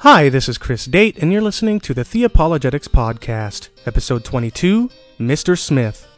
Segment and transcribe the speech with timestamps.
[0.00, 4.88] Hi, this is Chris Date, and you're listening to the Theopologetics Podcast, Episode 22
[5.18, 5.58] Mr.
[5.58, 6.09] Smith.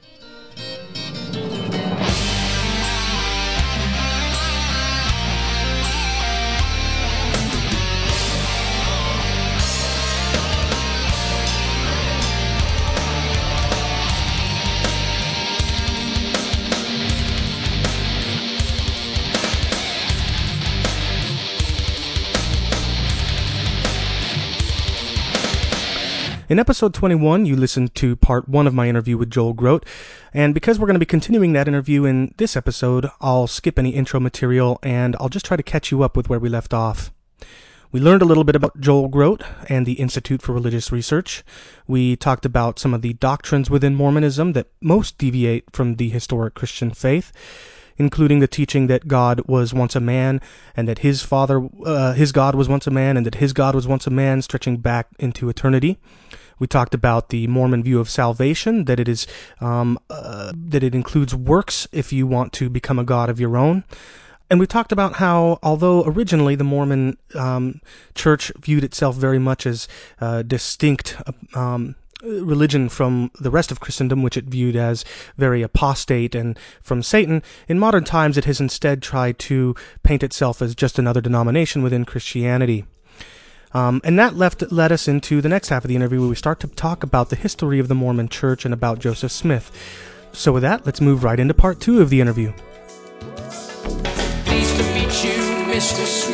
[26.52, 29.86] In episode 21, you listened to part one of my interview with Joel Groat,
[30.34, 33.88] and because we're going to be continuing that interview in this episode, I'll skip any
[33.88, 37.10] intro material and I'll just try to catch you up with where we left off.
[37.90, 41.42] We learned a little bit about Joel Groat and the Institute for Religious Research.
[41.86, 46.52] We talked about some of the doctrines within Mormonism that most deviate from the historic
[46.52, 47.32] Christian faith
[47.96, 50.40] including the teaching that God was once a man
[50.76, 53.74] and that his father, uh, his God was once a man and that his God
[53.74, 55.98] was once a man, stretching back into eternity.
[56.58, 59.26] We talked about the Mormon view of salvation, that it is
[59.60, 63.56] um, uh, that it includes works if you want to become a god of your
[63.56, 63.82] own.
[64.48, 67.80] And we talked about how, although originally the Mormon um,
[68.14, 69.88] church viewed itself very much as
[70.20, 71.16] uh, distinct
[71.54, 75.04] um, religion from the rest of Christendom, which it viewed as
[75.36, 80.62] very apostate and from Satan, in modern times it has instead tried to paint itself
[80.62, 82.84] as just another denomination within Christianity.
[83.74, 86.34] Um, and that left led us into the next half of the interview where we
[86.34, 89.70] start to talk about the history of the Mormon Church and about Joseph Smith.
[90.32, 92.52] So with that, let's move right into part two of the interview.
[94.44, 95.40] Pleased to meet you,
[95.72, 96.04] Mr.
[96.04, 96.31] Smith.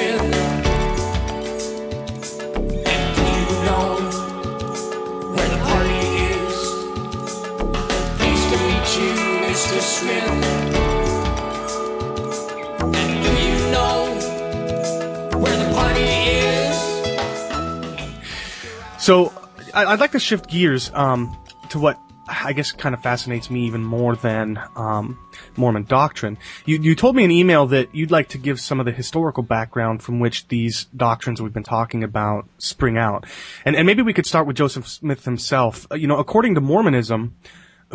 [19.08, 19.32] So
[19.72, 21.34] I'd like to shift gears um,
[21.70, 21.98] to what
[22.28, 25.19] I guess kind of fascinates me even more than um,
[25.56, 26.37] Mormon doctrine.
[26.66, 29.42] You, you told me in email that you'd like to give some of the historical
[29.42, 33.25] background from which these doctrines we've been talking about spring out,
[33.64, 35.87] and and maybe we could start with Joseph Smith himself.
[35.91, 37.34] Uh, You know, according to Mormonism.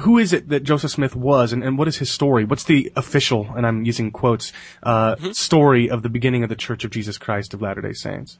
[0.01, 2.45] Who is it that Joseph Smith was, and, and what is his story?
[2.45, 6.83] What's the official, and I'm using quotes, uh, story of the beginning of the Church
[6.83, 8.39] of Jesus Christ of Latter-day Saints?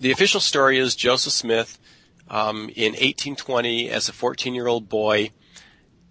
[0.00, 1.78] The official story is Joseph Smith,
[2.28, 5.30] um, in 1820, as a 14-year-old boy,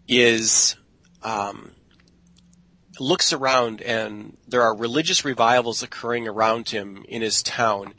[0.07, 0.75] is
[1.21, 1.71] um,
[2.99, 7.93] looks around and there are religious revivals occurring around him in his town,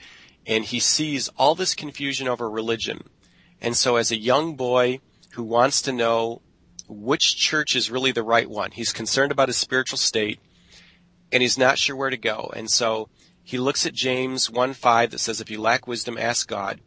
[0.47, 3.05] and he sees all this confusion over religion.
[3.61, 5.00] And so, as a young boy
[5.33, 6.43] who wants to know
[6.89, 10.41] which church is really the right one, he's concerned about his spiritual state,
[11.33, 12.53] and he's not sure where to go.
[12.55, 13.09] And so
[13.43, 16.81] he looks at James 1 5 that says, If you lack wisdom, ask God.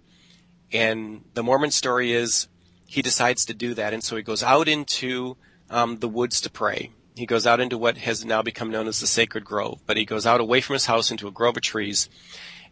[0.72, 2.48] And the Mormon story is
[2.86, 3.94] he decides to do that.
[3.94, 5.38] And so he goes out into
[5.70, 6.92] um, the woods to pray.
[7.16, 10.06] He goes out into what has now become known as the sacred grove, but he
[10.06, 12.10] goes out away from his house into a grove of trees.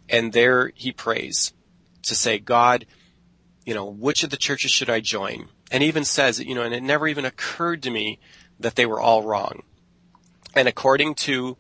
[0.10, 1.54] And there he prays
[2.04, 2.86] to say, God,
[3.66, 5.50] you know, which of the churches should I join?
[5.72, 8.20] And even says, you know, and it never even occurred to me
[8.60, 9.64] that they were all wrong.
[10.54, 11.58] And according to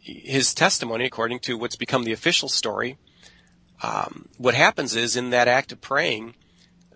[0.00, 2.96] his testimony, according to what's become the official story,
[3.82, 6.34] um, what happens is in that act of praying,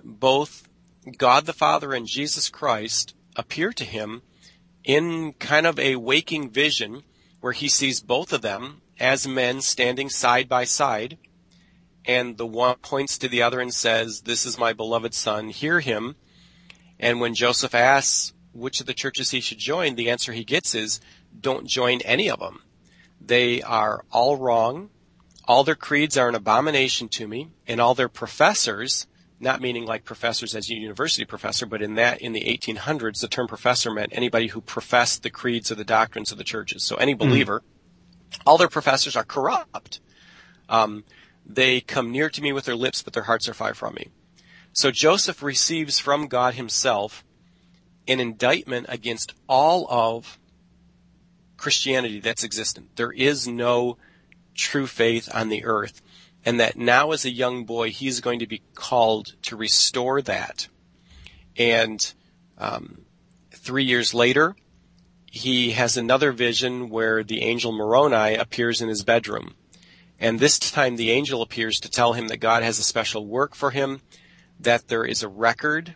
[0.03, 0.67] both
[1.19, 4.23] God the Father and Jesus Christ appear to him
[4.85, 7.03] in kind of a waking vision
[7.41, 11.19] where he sees both of them as men standing side by side.
[12.05, 15.81] And the one points to the other and says, This is my beloved son, hear
[15.81, 16.17] him.
[17.01, 20.75] And when Joseph asks which of the churches he should join, the answer he gets
[20.75, 21.01] is,
[21.41, 22.63] Don't join any of them.
[23.21, 24.91] They are all wrong.
[25.49, 29.07] All their creeds are an abomination to me, and all their professors,
[29.41, 33.29] not meaning like professors as a university professor, but in that, in the 1800s, the
[33.29, 36.85] term professor meant anybody who professed the creeds or the doctrines of the churches.
[36.85, 37.63] So any believer,
[38.47, 40.01] all their professors are corrupt.
[40.69, 41.05] Um,
[41.47, 44.09] they come near to me with their lips, but their hearts are far from me.
[44.73, 47.25] So Joseph receives from God himself
[48.07, 50.39] an indictment against all of
[51.57, 52.97] Christianity that's existent.
[52.97, 53.99] There is no
[54.55, 56.03] true faith on the earth.
[56.45, 60.69] And that now as a young boy, he's going to be called to restore that.
[61.57, 62.13] And
[62.57, 63.03] um,
[63.51, 64.57] three years later,
[65.27, 69.55] he has another vision where the angel Moroni appears in his bedroom.
[70.19, 73.55] And this time the angel appears to tell him that God has a special work
[73.55, 74.01] for him,
[74.61, 75.95] that there is a record,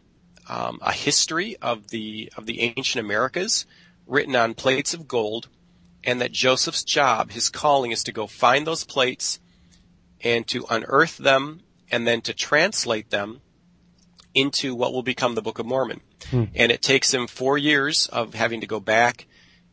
[0.49, 3.67] um, a history of the of the ancient Americas
[4.07, 5.49] written on plates of gold,
[6.03, 9.41] and that Joseph's job, his calling, is to go find those plates
[10.23, 13.41] and to unearth them and then to translate them
[14.35, 16.01] into what will become the Book of Mormon.
[16.55, 19.27] And it takes him four years of having to go back.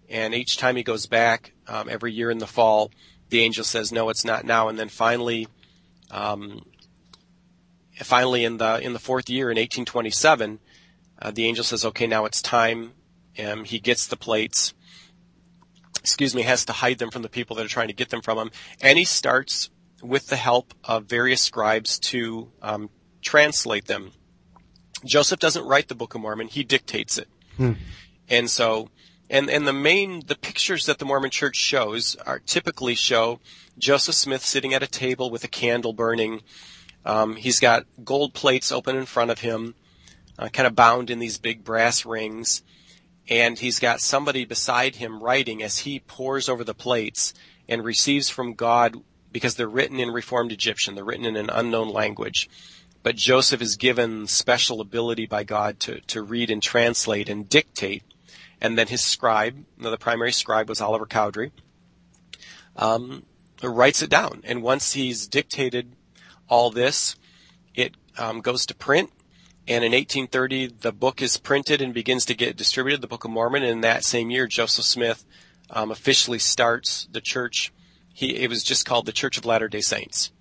[0.10, 2.92] And each time he goes back, um, every year in the fall,
[3.30, 5.48] the angel says, "No, it's not now." And then finally,
[6.12, 6.66] um,
[8.04, 10.60] finally in the in the fourth year in 1827,
[11.22, 12.94] uh, the angel says, "Okay, now it's time."
[13.40, 14.74] Um, he gets the plates.
[16.00, 18.22] Excuse me, has to hide them from the people that are trying to get them
[18.22, 18.52] from him,
[18.82, 19.70] and he starts
[20.02, 22.90] with the help of various scribes to um,
[23.22, 24.12] translate them.
[25.06, 27.30] Joseph doesn't write the Book of Mormon; he dictates it,
[28.30, 28.90] and so.
[29.34, 33.40] And, and the main, the pictures that the Mormon church shows are typically show
[33.78, 36.42] Joseph Smith sitting at a table with a candle burning.
[37.06, 39.76] Um, he's got gold plates open in front of him,
[40.38, 42.64] uh, kind of bound in these big brass rings.
[43.30, 47.34] And he's got somebody beside him writing as he pores over the plates
[47.68, 48.98] and receives from God
[49.32, 50.96] because they're written in Reformed Egyptian.
[50.96, 52.50] They're written in an unknown language.
[53.04, 58.04] But Joseph is given special ability by God to, to read and translate and dictate.
[58.60, 61.52] And then his scribe, the primary scribe was Oliver Cowdery,
[62.76, 63.24] um,
[63.64, 64.42] writes it down.
[64.44, 65.96] And once he's dictated
[66.52, 67.16] all this,
[67.74, 69.10] it um, goes to print.
[69.68, 73.32] And in 1830, the book is printed and begins to get distributed, the Book of
[73.32, 73.64] Mormon.
[73.64, 75.24] And in that same year, Joseph Smith
[75.70, 77.72] um, officially starts the church.
[78.14, 80.32] He, it was just called the Church of Latter-day Saints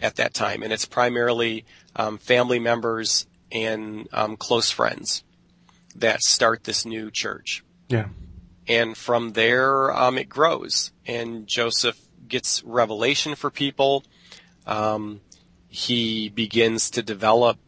[0.00, 0.62] at that time.
[0.62, 1.64] And it's primarily
[1.96, 5.24] um, family members and um, close friends
[5.96, 8.08] that start this new church Yeah.
[8.68, 10.92] and from there um, it grows.
[11.06, 11.98] And Joseph
[12.28, 14.04] gets revelation for people.
[14.66, 15.20] Um,
[15.76, 17.58] he begins to develop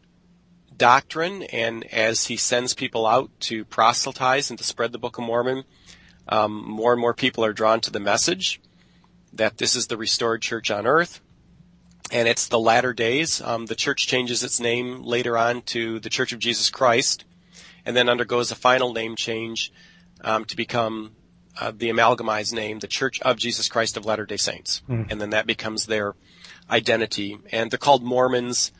[0.75, 5.25] doctrine, and as he sends people out to proselytize and to spread the Book of
[5.25, 5.63] Mormon,
[6.27, 8.61] um, more and more people are drawn to the message
[9.31, 11.21] that this is the restored church on earth.
[12.11, 13.41] And it's the latter days.
[13.41, 17.25] Um, the church changes its name later on to the Church of Jesus Christ,
[17.85, 19.71] and then undergoes a final name change
[20.21, 21.11] um, to become
[21.61, 24.81] uh, the amalgamized name, the Church of Jesus Christ of Latter-day Saints,
[25.11, 26.15] and then that becomes their
[26.69, 27.37] identity.
[27.51, 28.71] And they're called Mormons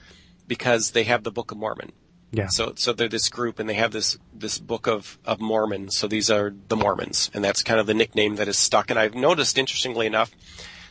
[0.48, 1.92] because they have the Book of Mormon.
[2.32, 2.48] Yeah.
[2.48, 5.90] So, so they're this group, and they have this this Book of of Mormon.
[5.90, 8.92] So these are the Mormons, and that's kind of the nickname that is stuck.
[8.92, 10.32] And I've noticed, interestingly enough,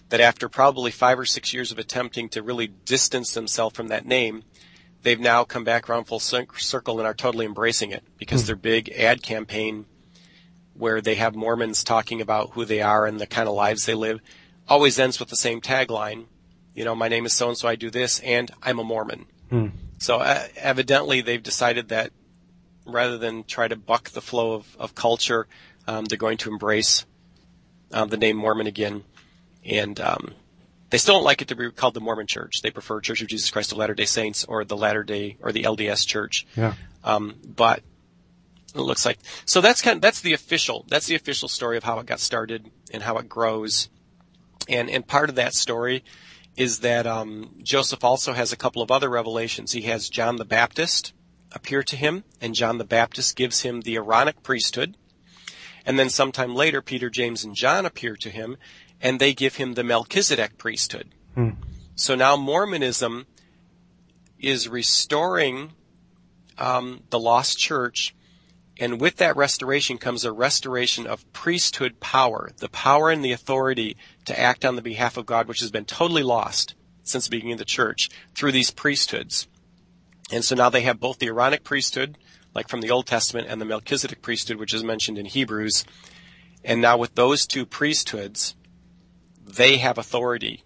[0.08, 4.04] that after probably five or six years of attempting to really distance themselves from that
[4.04, 4.42] name,
[5.02, 8.46] they've now come back around full circle and are totally embracing it because hmm.
[8.48, 9.86] their big ad campaign
[10.74, 13.94] where they have Mormons talking about who they are and the kind of lives they
[13.94, 14.20] live
[14.68, 16.26] always ends with the same tagline.
[16.78, 19.26] You know, my name is so and so, I do this, and I'm a Mormon.
[19.98, 22.12] So uh, evidently they've decided that
[22.86, 25.48] rather than try to buck the flow of, of culture,
[25.88, 27.04] um, they're going to embrace
[27.92, 29.02] um, the name Mormon again.
[29.64, 30.34] And um,
[30.90, 32.62] they still don't like it to be called the Mormon Church.
[32.62, 35.50] They prefer Church of Jesus Christ of Latter Day Saints or the Latter Day or
[35.50, 36.46] the LDS Church.
[36.54, 36.74] Yeah.
[37.02, 37.82] Um, but
[38.72, 41.82] it looks like so that's kind of, that's the official that's the official story of
[41.82, 43.88] how it got started and how it grows.
[44.68, 46.04] And and part of that story
[46.58, 49.70] is that um, Joseph also has a couple of other revelations.
[49.70, 51.12] He has John the Baptist
[51.52, 54.96] appear to him, and John the Baptist gives him the Aaronic priesthood.
[55.86, 58.56] And then sometime later, Peter, James, and John appear to him,
[59.00, 61.14] and they give him the Melchizedek priesthood.
[61.94, 63.26] So now Mormonism
[64.40, 65.74] is restoring
[66.58, 68.16] um, the lost church,
[68.78, 73.96] and with that restoration comes a restoration of priesthood power, the power and the authority
[74.26, 77.54] to act on the behalf of God, which has been totally lost since the beginning
[77.54, 79.48] of the church through these priesthoods.
[80.30, 82.18] And so now they have both the Aaronic priesthood,
[82.54, 85.84] like from the Old Testament, and the Melchizedek priesthood, which is mentioned in Hebrews.
[86.62, 88.54] And now with those two priesthoods,
[89.44, 90.62] they have authority.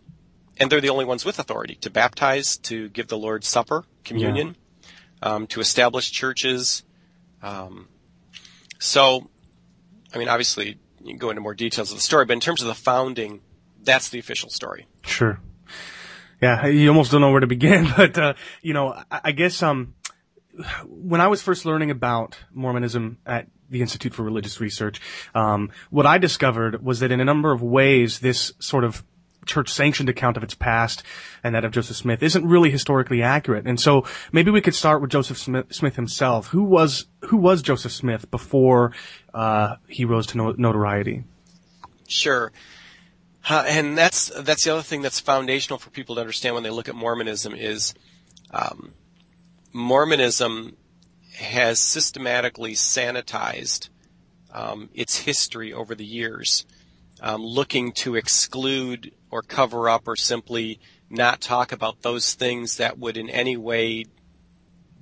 [0.59, 4.57] And they're the only ones with authority to baptize, to give the Lord's Supper, communion,
[5.23, 6.83] um, to establish churches.
[7.43, 7.89] Um,
[8.83, 9.31] so,
[10.13, 12.63] I mean, obviously, you can go into more details of the story, but in terms
[12.63, 13.41] of the founding,
[13.81, 14.89] that's the official story.
[15.05, 15.39] Sure.
[16.41, 19.63] Yeah, you almost don't know where to begin, but uh, you know, I, I guess
[19.63, 19.95] um,
[20.85, 25.01] when I was first learning about Mormonism at the Institute for Religious Research,
[25.33, 29.05] um, what I discovered was that in a number of ways, this sort of
[29.47, 31.03] church sanctioned account of its past
[31.43, 33.67] and that of Joseph Smith isn't really historically accurate.
[33.67, 36.49] And so maybe we could start with Joseph Smith, himself.
[36.49, 38.93] Who was who was Joseph Smith before
[39.35, 41.25] uh, he rose to no- notoriety?
[42.09, 42.53] Sure.
[43.49, 46.71] Uh, and that's that's the other thing that's foundational for people to understand when they
[46.71, 47.95] look at Mormonism is
[48.53, 48.93] um,
[49.73, 50.77] Mormonism
[51.35, 53.89] has systematically sanitized
[54.53, 56.67] um, its history over the years,
[57.23, 62.99] um, looking to exclude or cover up or simply not talk about those things that
[62.99, 64.05] would in any way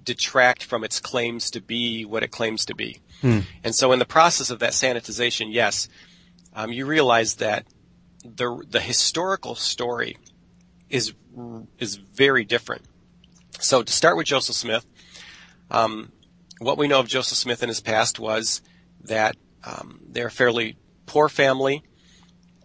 [0.04, 3.00] detract from its claims to be what it claims to be.
[3.64, 5.88] And so in the process of that sanitization, yes,
[6.54, 7.66] um, you realize that
[8.24, 10.16] the the historical story
[10.88, 11.12] is
[11.78, 12.82] is very different.
[13.60, 14.86] So to start with Joseph Smith,
[15.70, 16.12] um,
[16.58, 18.62] what we know of Joseph Smith in his past was
[19.04, 21.82] that um, they're a fairly poor family,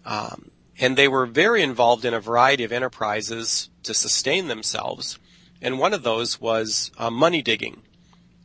[0.05, 5.19] um, and they were very involved in a variety of enterprises to sustain themselves.
[5.61, 7.81] And one of those was uh, money digging,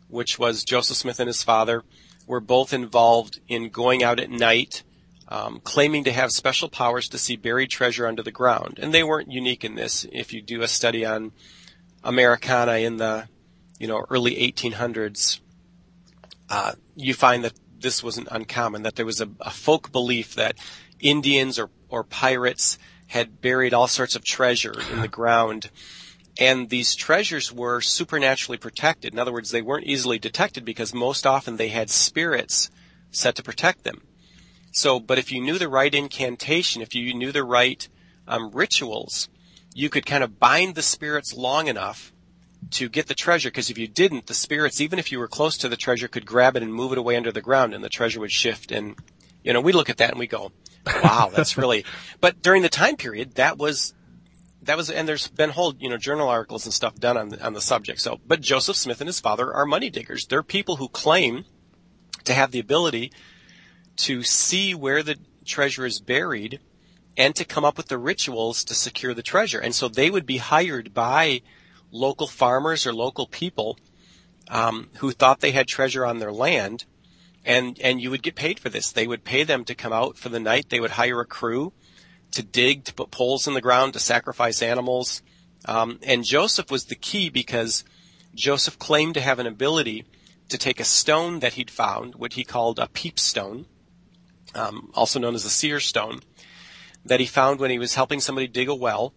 [0.08, 1.82] which was Joseph Smith and his father
[2.26, 4.84] were both involved in going out at night,
[5.28, 8.78] um, claiming to have special powers to see buried treasure under the ground.
[8.80, 10.06] And they weren't unique in this.
[10.12, 11.32] If you do a study on
[12.04, 13.28] Americana in the
[13.78, 15.40] you know early 1800s,
[16.48, 18.82] uh, you find that this wasn't uncommon.
[18.82, 20.56] That there was a, a folk belief that
[21.00, 22.78] Indians or or pirates
[23.08, 25.70] had buried all sorts of treasure in the ground.
[26.38, 29.12] And these treasures were supernaturally protected.
[29.12, 32.70] In other words, they weren't easily detected because most often they had spirits
[33.10, 34.02] set to protect them.
[34.72, 37.86] So, but if you knew the right incantation, if you knew the right
[38.28, 39.28] um, rituals,
[39.74, 42.12] you could kind of bind the spirits long enough
[42.70, 43.48] to get the treasure.
[43.50, 46.24] Because if you didn't, the spirits, even if you were close to the treasure, could
[46.24, 48.70] grab it and move it away under the ground, and the treasure would shift.
[48.70, 48.94] And
[49.42, 50.52] you know, we look at that and we go,
[51.02, 51.84] "Wow, that's really."
[52.20, 53.94] But during the time period, that was
[54.62, 57.44] that was, and there's been whole you know journal articles and stuff done on the,
[57.44, 58.00] on the subject.
[58.00, 60.26] So, but Joseph Smith and his father are money diggers.
[60.26, 61.44] They're people who claim
[62.24, 63.12] to have the ability
[63.96, 66.60] to see where the treasure is buried
[67.16, 69.58] and to come up with the rituals to secure the treasure.
[69.58, 71.42] And so they would be hired by
[71.90, 73.78] local farmers or local people
[74.48, 76.84] um, who thought they had treasure on their land,
[77.44, 78.92] and and you would get paid for this.
[78.92, 80.68] They would pay them to come out for the night.
[80.68, 81.72] They would hire a crew
[82.32, 85.22] to dig, to put poles in the ground, to sacrifice animals.
[85.64, 87.84] Um, and Joseph was the key because
[88.34, 90.04] Joseph claimed to have an ability
[90.48, 93.66] to take a stone that he'd found, what he called a peep stone,
[94.54, 96.20] um, also known as a seer stone,
[97.04, 99.12] that he found when he was helping somebody dig a well.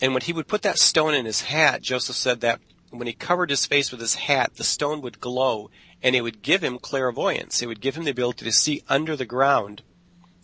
[0.00, 3.12] And when he would put that stone in his hat, Joseph said that when he
[3.12, 5.70] covered his face with his hat, the stone would glow
[6.06, 7.60] and it would give him clairvoyance.
[7.60, 9.82] It would give him the ability to see under the ground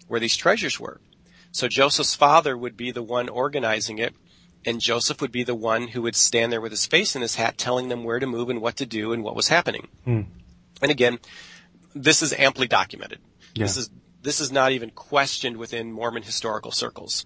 [0.08, 1.00] where these treasures were.
[1.52, 4.12] So Joseph's father would be the one organizing it,
[4.64, 7.36] and Joseph would be the one who would stand there with his face in his
[7.36, 9.86] hat telling them where to move and what to do and what was happening.
[10.04, 10.22] Hmm.
[10.82, 11.20] And again,
[11.94, 13.20] this is amply documented.
[13.54, 13.88] This is
[14.20, 17.24] this is not even questioned within Mormon historical circles.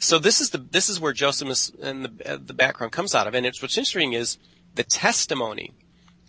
[0.00, 3.28] So this is the this is where Joseph is, and the the background comes out
[3.28, 4.38] of, and it's what's interesting is
[4.74, 5.72] the testimony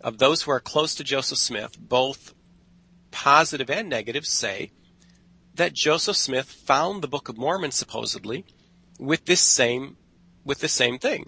[0.04, 2.34] of those who are close to Joseph Smith, both
[3.12, 4.72] positive and negative, say
[5.56, 8.46] that Joseph Smith found the Book of Mormon supposedly
[9.00, 9.98] with this same
[10.44, 11.26] with the same thing.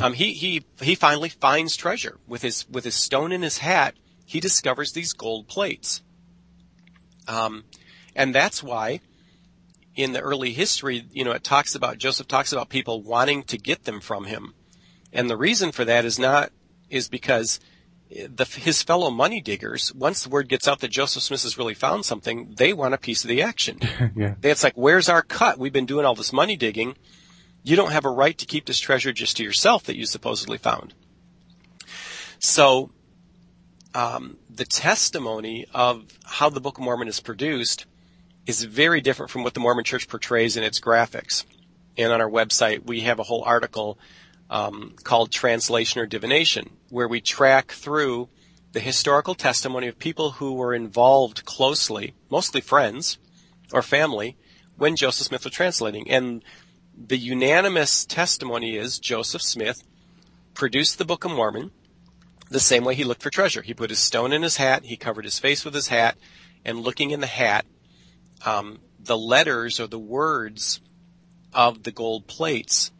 [0.00, 3.94] Um, he he he finally finds treasure with his with his stone in his hat.
[4.24, 6.02] He discovers these gold plates,
[7.28, 7.64] um,
[8.16, 9.00] and that's why
[9.94, 13.58] in the early history, you know, it talks about Joseph talks about people wanting to
[13.58, 14.54] get them from him,
[15.12, 16.50] and the reason for that is not
[16.88, 17.60] is because
[18.14, 21.74] the, his fellow money diggers, once the word gets out that Joseph Smith has really
[21.74, 23.80] found something, they want a piece of the action.
[24.16, 24.34] yeah.
[24.42, 25.58] It's like, where's our cut?
[25.58, 26.96] We've been doing all this money digging.
[27.62, 30.58] You don't have a right to keep this treasure just to yourself that you supposedly
[30.58, 30.94] found.
[32.38, 32.90] So,
[33.94, 37.86] um, the testimony of how the Book of Mormon is produced
[38.46, 41.44] is very different from what the Mormon Church portrays in its graphics.
[41.96, 43.98] And on our website, we have a whole article
[44.50, 48.28] um, called Translation or Divination, where we track through
[48.72, 53.18] the historical testimony of people who were involved closely, mostly friends
[53.72, 54.36] or family,
[54.76, 56.10] when Joseph Smith was translating.
[56.10, 56.42] And
[56.96, 59.82] the unanimous testimony is Joseph Smith
[60.54, 61.70] produced the Book of Mormon
[62.50, 63.62] the same way he looked for treasure.
[63.62, 66.16] He put his stone in his hat, he covered his face with his hat,
[66.64, 67.66] and looking in the hat,
[68.44, 70.80] um, the letters or the words
[71.52, 72.90] of the gold plates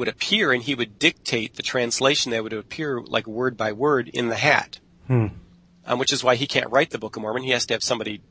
[0.00, 4.08] would appear and he would dictate the translation that would appear like word by word
[4.08, 4.80] in the hat.
[5.86, 7.42] Um, which is why he can't write the Book of Mormon.
[7.42, 8.22] He has to have somebody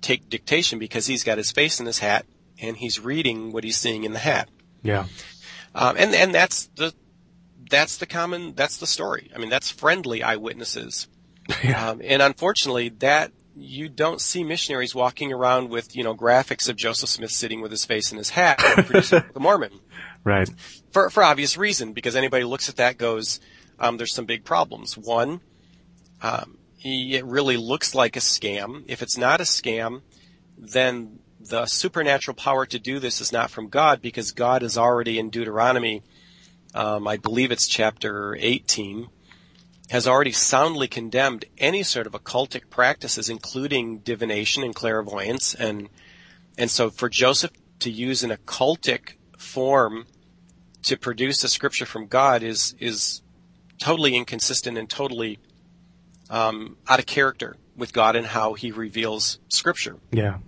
[0.00, 2.26] take dictation because he's got his face in his hat
[2.60, 4.48] and he's reading what he's seeing in the hat.
[4.82, 5.06] Yeah.
[5.74, 6.92] Um, and and that's the
[7.70, 9.30] that's the common that's the story.
[9.34, 11.08] I mean, that's friendly eyewitnesses.
[11.64, 11.90] Yeah.
[11.90, 16.76] Um, and unfortunately, that you don't see missionaries walking around with you know graphics of
[16.76, 19.72] Joseph Smith sitting with his face in his hat producing the Mormon
[20.24, 20.48] Right.
[20.92, 23.40] for for obvious reason because anybody looks at that goes,
[23.78, 24.96] um, there's some big problems.
[24.96, 25.40] One,
[26.20, 28.84] um, it really looks like a scam.
[28.86, 30.02] If it's not a scam,
[30.56, 35.18] then the supernatural power to do this is not from God because God is already
[35.18, 36.02] in Deuteronomy,
[36.74, 39.08] um, I believe it's chapter 18,
[39.90, 45.88] has already soundly condemned any sort of occultic practices, including divination and clairvoyance, and
[46.56, 47.50] and so for Joseph
[47.80, 50.06] to use an occultic form
[50.84, 53.22] to produce a scripture from God is is
[53.78, 55.38] totally inconsistent and totally
[56.30, 59.98] um, out of character with God and how He reveals Scripture.
[60.10, 60.38] Yeah.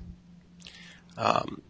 [1.17, 1.63] Um,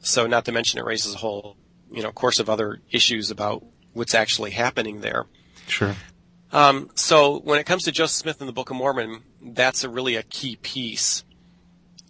[0.00, 1.56] so, not to mention, it raises a whole
[1.90, 5.26] you know course of other issues about what's actually happening there.
[5.66, 5.94] Sure.
[6.52, 9.88] Um, so, when it comes to Joseph Smith and the Book of Mormon, that's a
[9.88, 11.24] really a key piece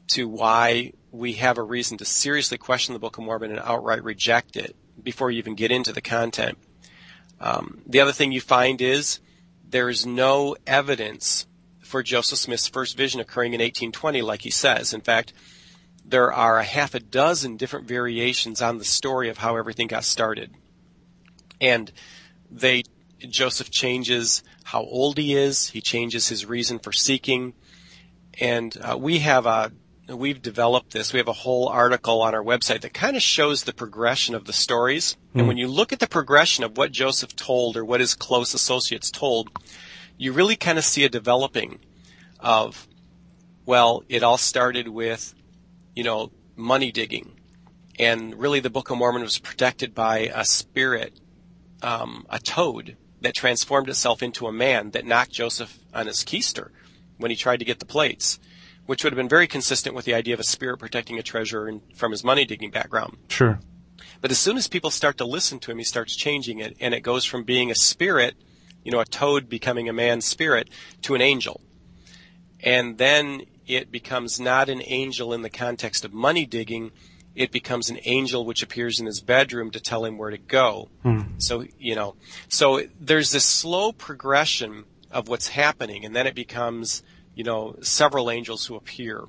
[0.08, 4.02] to why we have a reason to seriously question the Book of Mormon and outright
[4.02, 6.58] reject it before you even get into the content.
[7.40, 9.20] Um, the other thing you find is
[9.68, 11.46] there is no evidence
[11.80, 14.92] for Joseph Smith's first vision occurring in 1820, like he says.
[14.92, 15.32] In fact,
[16.04, 20.02] there are a half a dozen different variations on the story of how everything got
[20.02, 20.52] started.
[21.60, 21.92] And
[22.50, 22.82] they,
[23.20, 27.54] Joseph changes how old he is, he changes his reason for seeking,
[28.40, 29.70] and uh, we have a
[30.08, 31.12] we've developed this.
[31.12, 34.44] We have a whole article on our website that kind of shows the progression of
[34.44, 35.16] the stories.
[35.34, 35.40] Mm.
[35.40, 38.54] And when you look at the progression of what Joseph told or what his close
[38.54, 39.50] associates told,
[40.16, 41.80] you really kind of see a developing
[42.38, 42.86] of,
[43.64, 45.34] well, it all started with,
[45.94, 47.32] you know, money digging.
[47.98, 51.18] And really the Book of Mormon was protected by a spirit,
[51.82, 56.70] um, a toad that transformed itself into a man that knocked Joseph on his keister
[57.16, 58.38] when he tried to get the plates
[58.86, 61.66] which would have been very consistent with the idea of a spirit protecting a treasure
[61.66, 63.16] and from his money digging background.
[63.28, 63.58] Sure.
[64.20, 66.94] But as soon as people start to listen to him, he starts changing it, and
[66.94, 68.34] it goes from being a spirit,
[68.82, 70.68] you know, a toad becoming a man's spirit,
[71.02, 71.60] to an angel.
[72.60, 76.92] And then it becomes not an angel in the context of money digging,
[77.34, 80.88] it becomes an angel which appears in his bedroom to tell him where to go.
[81.02, 81.22] Hmm.
[81.38, 82.14] So, you know,
[82.48, 87.02] so there's this slow progression of what's happening, and then it becomes
[87.34, 89.24] you know, several angels who appear.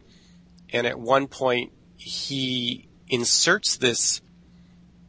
[0.72, 4.22] And at one point, he inserts this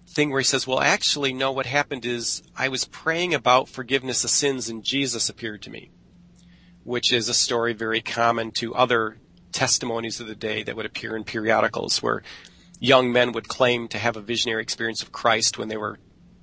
[0.09, 4.25] thing where he says, well, actually, no, what happened is I was praying about forgiveness
[4.25, 5.91] of sins and Jesus appeared to me,
[6.85, 9.19] which is a story very common to other
[9.53, 12.23] testimonies of the day that would appear in periodicals where
[12.79, 15.99] young men would claim to have a visionary experience of Christ when they were,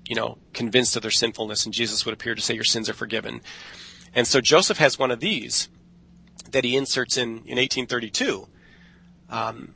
[0.06, 2.94] you know, convinced of their sinfulness and Jesus would appear to say your sins are
[2.94, 3.42] forgiven.
[4.14, 5.70] And so Joseph has one of these
[6.54, 8.48] that he inserts in, in 1832
[9.30, 9.74] um,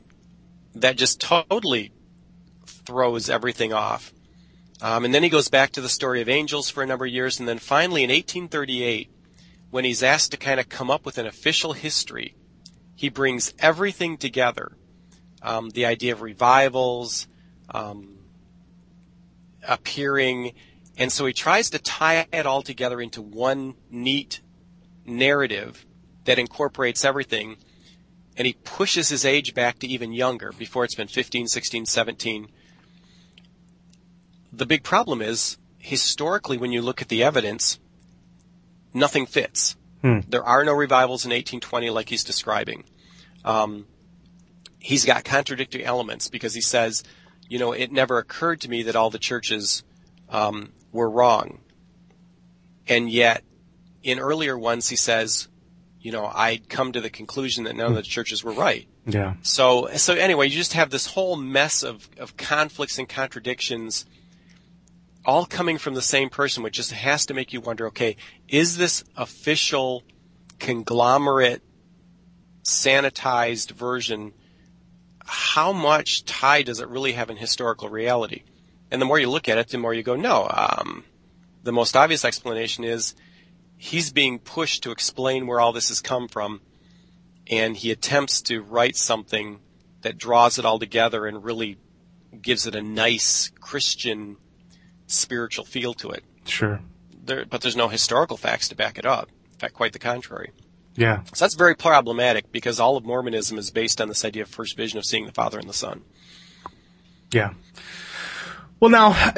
[0.74, 1.92] that just totally
[2.66, 4.12] throws everything off.
[4.80, 7.12] Um, and then he goes back to the story of angels for a number of
[7.12, 9.10] years, and then finally in 1838,
[9.70, 12.34] when he's asked to kind of come up with an official history,
[12.94, 14.72] he brings everything together.
[15.42, 17.26] Um, the idea of revivals,
[17.70, 18.18] um,
[19.66, 20.54] appearing,
[20.96, 24.40] and so he tries to tie it all together into one neat
[25.04, 25.84] narrative
[26.28, 27.56] that incorporates everything.
[28.36, 32.48] And he pushes his age back to even younger, before it's been 15, 16, 17.
[34.52, 37.78] The big problem is, historically, when you look at the evidence,
[38.92, 39.74] nothing fits.
[40.02, 40.18] Hmm.
[40.28, 42.84] There are no revivals in 1820 like he's describing.
[43.42, 43.86] Um,
[44.78, 47.04] he's got contradictory elements because he says,
[47.48, 49.82] you know, it never occurred to me that all the churches
[50.28, 51.60] um, were wrong.
[52.86, 53.44] And yet,
[54.02, 55.48] in earlier ones, he says,
[56.00, 58.86] you know, I'd come to the conclusion that none of the churches were right.
[59.06, 59.34] Yeah.
[59.42, 64.06] So, so anyway, you just have this whole mess of, of conflicts and contradictions
[65.24, 68.16] all coming from the same person, which just has to make you wonder, okay,
[68.48, 70.02] is this official
[70.58, 71.62] conglomerate
[72.64, 74.32] sanitized version,
[75.24, 78.42] how much tie does it really have in historical reality?
[78.90, 81.04] And the more you look at it, the more you go, no, um,
[81.62, 83.14] the most obvious explanation is
[83.78, 86.60] he's being pushed to explain where all this has come from,
[87.46, 89.60] and he attempts to write something
[90.02, 91.78] that draws it all together and really
[92.42, 94.36] gives it a nice Christian
[95.06, 96.24] spiritual feel to it.
[96.44, 96.80] Sure.
[97.24, 99.30] There, but there's no historical facts to back it up.
[99.52, 100.52] In fact, quite the contrary.
[100.94, 101.22] Yeah.
[101.32, 104.76] So that's very problematic because all of Mormonism is based on this idea of first
[104.76, 106.02] vision of seeing the Father and the Son.
[107.32, 107.54] Yeah.
[108.80, 109.32] Well, now,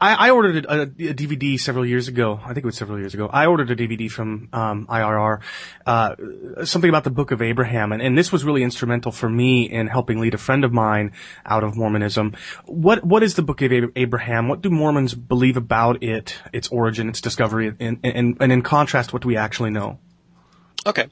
[0.00, 2.38] I, I ordered a, a, DVD several years ago.
[2.42, 3.28] I think it was several years ago.
[3.32, 5.40] I ordered a DVD from um, IRR,
[5.86, 9.68] uh, something about the Book of Abraham, and, and this was really instrumental for me
[9.68, 11.12] in helping lead a friend of mine
[11.44, 12.34] out of Mormonism.
[12.66, 14.46] What what is the Book of Abraham?
[14.46, 19.12] What do Mormons believe about it, its origin, its discovery, and, and, and in contrast,
[19.12, 19.98] what do we actually know?
[20.86, 21.08] Okay,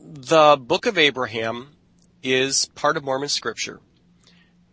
[0.00, 1.68] the Book of Abraham
[2.22, 3.80] is part of Mormon scripture.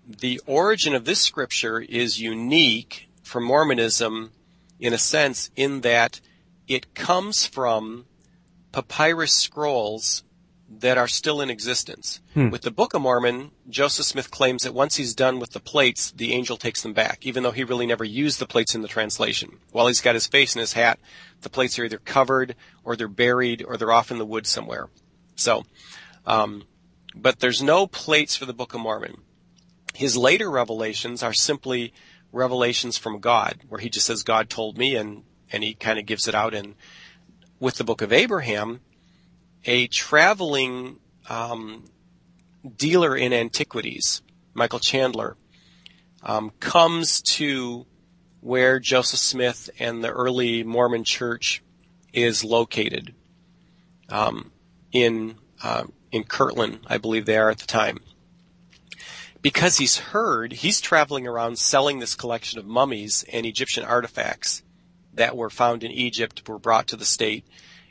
[0.07, 4.31] the origin of this scripture is unique for Mormonism
[4.79, 6.21] in a sense in that
[6.67, 8.05] it comes from
[8.71, 10.23] papyrus scrolls
[10.69, 12.21] that are still in existence.
[12.51, 16.11] With the Book of Mormon, Joseph Smith claims that once he's done with the plates,
[16.11, 18.87] the angel takes them back, even though he really never used the plates in the
[18.87, 19.59] translation.
[19.71, 20.99] While he's got his face in his hat,
[21.41, 24.89] the plates are either covered, or they're buried, or they're off in the woods somewhere.
[25.35, 25.65] So,
[26.25, 26.63] um,
[27.15, 29.21] but there's no plates for the Book of Mormon.
[29.93, 31.93] His later revelations are simply
[32.35, 36.05] revelations from God, where he just says, God told me, and, and he kind of
[36.05, 36.53] gives it out.
[36.53, 36.75] And
[37.59, 38.81] with the Book of Abraham,
[39.63, 41.85] a traveling um,
[42.77, 44.21] dealer in antiquities,
[44.53, 45.37] Michael Chandler,
[46.23, 47.85] um, comes to
[48.41, 51.63] where Joseph Smith and the early Mormon church
[52.13, 53.15] is located
[54.09, 54.51] um,
[54.91, 57.99] in uh, in Kirtland, I believe they are at the time.
[59.45, 64.63] Because he's heard, he's traveling around selling this collection of mummies and Egyptian artifacts
[65.13, 67.45] that were found in Egypt, were brought to the state,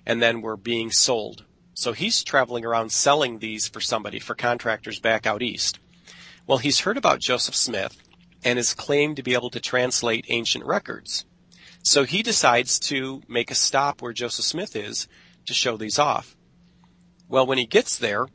[0.05, 1.45] and then were being sold.
[1.75, 5.79] So he's traveling around selling these for somebody, for contractors back out east.
[6.45, 8.03] Well, he's heard about Joseph Smith
[8.43, 11.25] and is claimed to be able to translate ancient records.
[11.85, 15.07] So he decides to make a stop where Joseph Smith is
[15.47, 16.35] to show these off.
[17.29, 18.27] Well, when he gets there,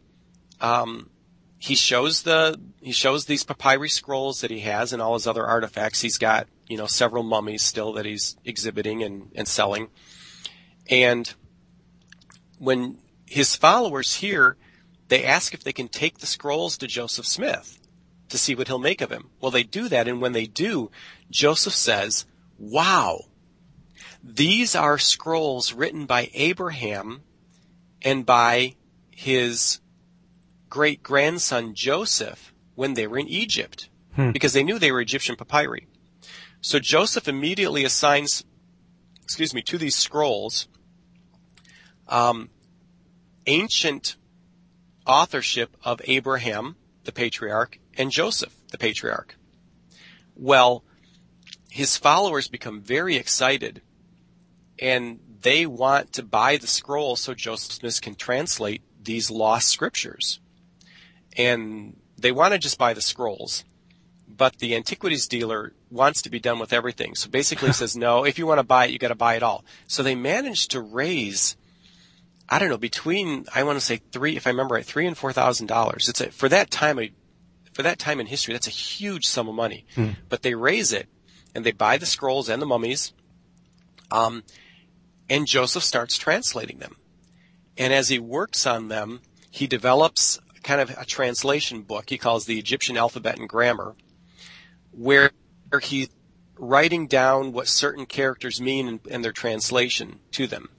[0.62, 1.10] um,
[1.60, 5.46] he shows the he shows these papyri scrolls that he has and all his other
[5.46, 6.02] artifacts.
[6.02, 9.90] He's got you know several mummies still that he's exhibiting and, and selling.
[10.90, 11.32] And
[12.58, 14.58] when his followers hear,
[15.10, 17.80] they ask if they can take the scrolls to Joseph Smith
[18.30, 19.30] to see what he'll make of him.
[19.42, 20.90] Well, they do that, and when they do,
[21.30, 22.26] Joseph says,
[22.58, 23.26] "Wow,
[24.24, 27.24] these are scrolls written by Abraham
[28.02, 28.76] and by
[29.12, 29.82] his
[30.70, 33.90] great grandson Joseph when they were in Egypt
[34.34, 35.88] because they knew they were Egyptian papyri.
[36.62, 38.44] So Joseph immediately assigns,
[39.24, 40.68] excuse me, to these scrolls,
[42.08, 42.50] um,
[43.48, 44.18] ancient
[45.06, 49.36] authorship of Abraham, the patriarch, and Joseph, the patriarch.
[50.36, 50.84] Well,
[51.70, 53.82] his followers become very excited
[54.80, 60.40] and they want to buy the scroll so Joseph Smith can translate these lost scriptures.
[61.40, 63.64] And they want to just buy the scrolls,
[64.28, 67.16] but the antiquities dealer wants to be done with everything.
[67.16, 69.44] So basically says, no, if you want to buy it, you got to buy it
[69.44, 69.64] all.
[69.88, 71.56] So they managed to raise,
[72.50, 75.18] I don't know, between, I want to say three, if I remember right, three and
[75.18, 76.10] four thousand dollars.
[76.10, 77.12] It's a, for that time, a,
[77.74, 79.86] for that time in history, that's a huge sum of money.
[80.28, 81.08] But they raise it
[81.56, 83.14] and they buy the scrolls and the mummies.
[84.12, 84.44] Um,
[85.30, 86.98] and Joseph starts translating them.
[87.78, 92.46] And as he works on them, he develops kind of a translation book he calls
[92.46, 93.96] the Egyptian Alphabet and Grammar,
[94.92, 95.32] where
[95.82, 96.10] he's
[96.58, 100.70] writing down what certain characters mean and, their translation to them.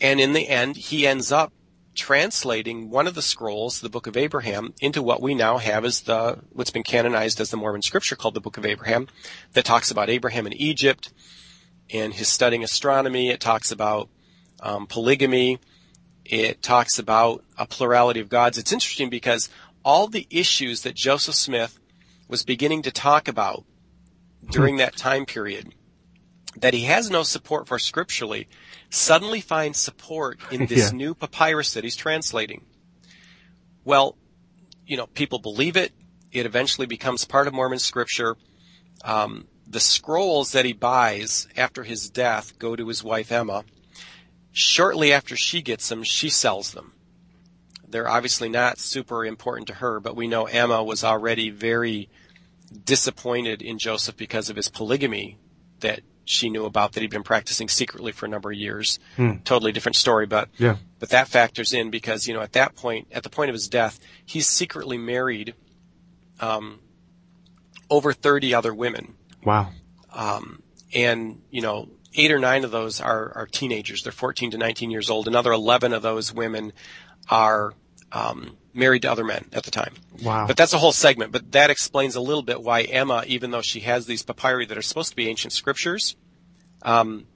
[0.00, 1.52] And in the end, he ends up
[1.94, 6.02] translating one of the scrolls, the Book of Abraham, into what we now have as
[6.02, 9.08] the what's been canonized as the Mormon scripture called the Book of Abraham,
[9.52, 11.12] that talks about Abraham in Egypt
[11.92, 13.30] and his studying astronomy.
[13.30, 14.08] It talks about
[14.60, 15.58] um, polygamy.
[16.24, 18.58] It talks about a plurality of gods.
[18.58, 19.48] It's interesting because
[19.84, 21.78] all the issues that Joseph Smith
[22.28, 23.64] was beginning to talk about
[24.50, 25.74] during that time period
[26.56, 28.48] that he has no support for scripturally
[28.90, 30.96] suddenly finds support in this Yeah.
[30.96, 32.64] new papyrus that he's translating.
[33.84, 34.16] Well,
[34.86, 35.92] you know, people believe it.
[36.32, 38.36] It eventually becomes part of Mormon scripture.
[39.04, 43.64] Um, the scrolls that he buys after his death go to his wife Emma.
[44.52, 46.92] Shortly after she gets them, she sells them.
[47.88, 52.08] They're obviously not super important to her, but we know Emma was already very
[52.84, 55.38] disappointed in Joseph because of his polygamy
[55.80, 59.00] that she knew about that he'd been practicing secretly for a number of years.
[59.44, 60.76] Totally different story, but Yeah.
[61.00, 63.66] but that factors in because you know at that point, at the point of his
[63.68, 65.54] death, he's secretly married
[66.38, 66.78] um,
[67.88, 69.72] over thirty other women, Wow.
[70.12, 70.62] um,
[70.94, 71.88] and you know
[72.24, 74.02] eight or nine of those are are teenagers.
[74.02, 75.28] They're fourteen to nineteen years old.
[75.28, 76.72] Another eleven of those women
[77.28, 77.74] are
[78.12, 79.94] um, married to other men at the time.
[80.22, 80.46] Wow.
[80.46, 81.32] But that's a whole segment.
[81.32, 84.78] But that explains a little bit why Emma, even though she has these papyri that
[84.78, 86.16] are supposed to be ancient scriptures,
[86.82, 87.26] um,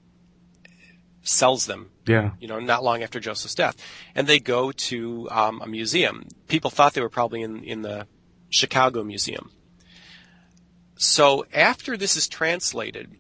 [1.23, 1.90] sells them.
[2.07, 2.33] yeah.
[2.40, 3.77] You know, not long after Joseph's death,
[4.14, 6.29] and they go to um, a museum.
[6.49, 8.07] People thought they were probably in in the
[8.51, 9.51] Chicago Museum.
[10.97, 13.11] So after this is translated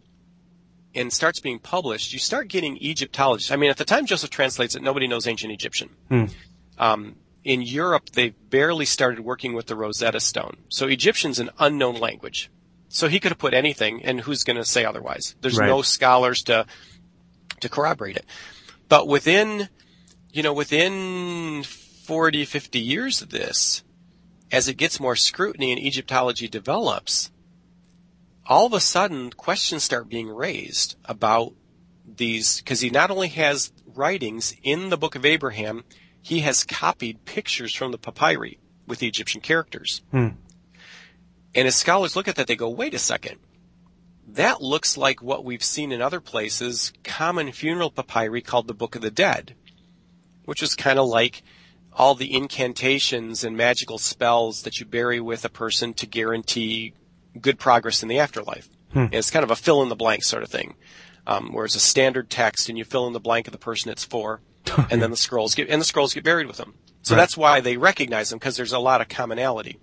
[0.94, 3.50] and starts being published, you start getting Egyptologists.
[3.50, 5.90] I mean, at the time Joseph translates it, nobody knows ancient Egyptian.
[6.78, 10.56] Um, in Europe, they barely started working with the Rosetta Stone.
[10.68, 12.50] So Egyptian's an unknown language.
[12.88, 15.34] So he could have put anything, and who's going to say otherwise?
[15.40, 15.66] There's Right.
[15.68, 16.66] no scholars to
[17.60, 18.26] to corroborate it.
[18.88, 19.68] But within,
[20.32, 23.82] you know, within 40, 50 years of this,
[24.52, 27.30] as it gets more scrutiny and Egyptology develops,
[28.46, 31.54] all of a sudden questions start being raised about
[32.06, 35.84] these, because he not only has writings in the Book of Abraham,
[36.20, 40.02] he has copied pictures from the papyri with the Egyptian characters.
[40.10, 40.28] Hmm.
[41.54, 43.38] And as scholars look at that, they go, wait a second.
[44.26, 48.96] That looks like what we've seen in other places, common funeral papyri called the Book
[48.96, 49.54] of the Dead,
[50.44, 51.42] which is kind of like
[51.92, 56.94] all the incantations and magical spells that you bury with a person to guarantee
[57.40, 58.68] good progress in the afterlife.
[58.94, 60.74] And it's kind of a fill in the blank sort of thing,
[61.26, 63.90] um, where it's a standard text and you fill in the blank of the person
[63.90, 64.40] it's for,
[64.90, 66.74] and then the scrolls get and the scrolls get buried with them.
[67.02, 67.20] So Right.
[67.22, 69.78] that's why they recognize them because there's a lot of commonality.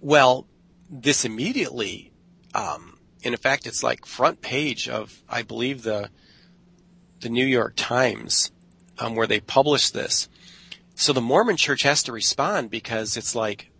[0.00, 0.46] Well,
[0.90, 2.12] this immediately,
[2.54, 6.10] um, and in fact, it's like front page of I believe the
[7.20, 8.50] the New York Times,
[8.98, 10.28] um, where they published this.
[10.96, 13.70] So the Mormon Church has to respond because it's like,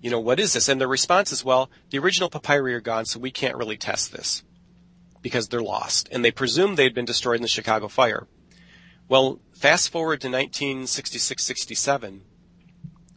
[0.00, 0.68] you know, what is this?
[0.68, 4.12] And the response is, well, the original papyri are gone, so we can't really test
[4.12, 4.42] this
[5.22, 6.08] because they're lost.
[6.10, 8.26] And they presume they'd been destroyed in the Chicago fire.
[9.08, 12.20] Well, fast forward to 1966-67,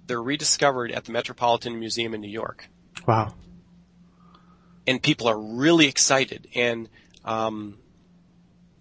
[0.07, 2.67] they're rediscovered at the Metropolitan Museum in New York
[3.07, 3.33] Wow.
[4.85, 6.47] and people are really excited.
[6.55, 6.89] And
[7.23, 7.77] um,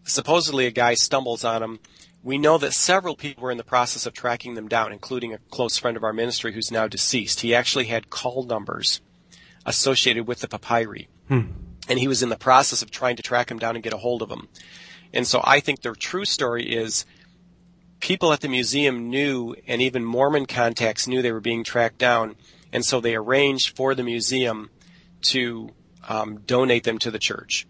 [0.04, 1.78] supposedly a guy stumbles on them.
[2.24, 5.38] We know that several people were in the process of tracking them down, including a
[5.50, 7.40] close friend of our ministry who's now deceased.
[7.40, 9.00] He actually had call numbers
[9.66, 11.08] associated with the papyri,
[11.88, 13.98] and he was in the process of trying to track him down and get a
[13.98, 14.48] hold of him.
[15.12, 17.04] And so I think the true story is
[18.00, 22.36] people at the museum knew, and even Mormon contacts knew they were being tracked down,
[22.72, 24.70] and so they arranged for the museum
[25.22, 25.70] to
[26.08, 27.66] um, donate them to the church.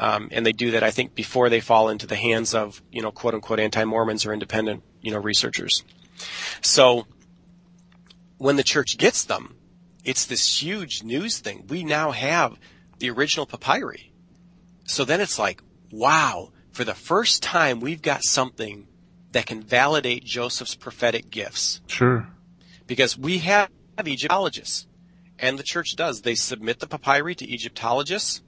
[0.00, 3.02] Um, and they do that, I think, before they fall into the hands of, you
[3.02, 5.82] know, quote unquote anti-Mormons or independent, you know, researchers.
[6.62, 7.06] So
[8.38, 9.56] when the church gets them,
[10.04, 11.66] it's this huge news thing.
[11.68, 12.56] We now have
[13.00, 14.12] the original papyri.
[14.84, 18.86] So then it's like, wow, for the first time we've got something
[19.32, 22.28] that can validate Joseph's prophetic gifts Sure.
[22.86, 23.68] because we have
[24.06, 24.86] Egyptologists,
[25.40, 26.22] and the church does.
[26.22, 28.42] They submit the papyri to Egyptologists.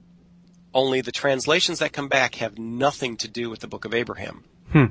[0.73, 4.43] Only the translations that come back have nothing to do with the Book of Abraham.
[4.71, 4.85] Hmm.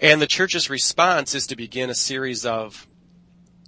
[0.00, 2.86] And the church's response is to begin a series of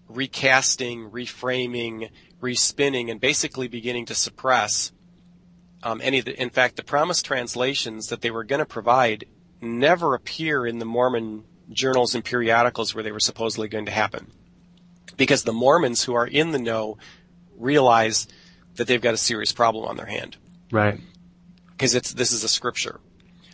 [0.08, 4.92] recasting, reframing, respinning, and basically beginning to suppress
[5.82, 6.40] um, any of the.
[6.40, 9.24] In fact, the promised translations that they were going to provide
[9.60, 14.30] never appear in the Mormon journals and periodicals where they were supposedly going to happen
[15.16, 16.98] because the Mormons who are in the know
[17.56, 18.26] realize
[18.74, 20.36] that they've got a serious problem on their hand
[20.74, 20.98] Right.
[21.70, 22.98] because it's this is a scripture.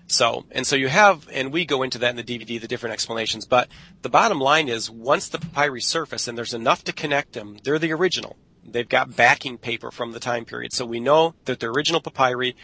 [0.07, 2.95] So and so you have, and we go into that in the DVD, the different
[2.95, 3.45] explanations.
[3.45, 3.69] But
[4.01, 7.79] the bottom line is, once the papyri surface and there's enough to connect them, they're
[7.79, 8.37] the original.
[8.65, 12.57] They've got backing paper from the time period, so we know that the original papyri.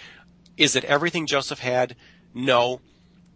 [0.57, 1.95] Is it everything Joseph had?
[2.33, 2.81] No,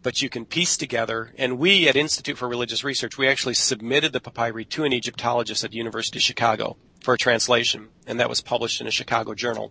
[0.02, 1.34] but you can piece together.
[1.36, 5.64] And we at Institute for Religious Research, we actually submitted the papyri to an Egyptologist
[5.64, 9.34] at the University of Chicago for a translation, and that was published in a Chicago
[9.34, 9.70] Journal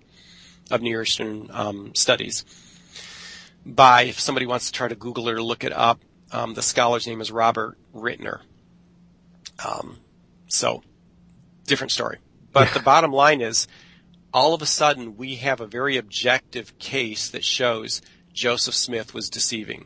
[0.72, 2.46] of Near Eastern um, Studies.
[3.66, 6.02] By if somebody wants to try to Google it or look it up,
[6.32, 8.42] um, the scholar's name is Robert Ritner.
[9.66, 9.98] Um,
[10.48, 10.84] so,
[11.66, 12.20] different story.
[12.52, 13.68] But the bottom line is,
[14.34, 18.02] all of a sudden, we have a very objective case that shows
[18.34, 19.86] Joseph Smith was deceiving.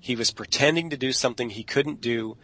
[0.00, 2.36] He was pretending to do something he couldn't do,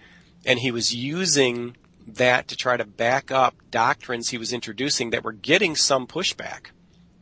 [0.44, 5.24] and he was using that to try to back up doctrines he was introducing that
[5.24, 6.66] were getting some pushback.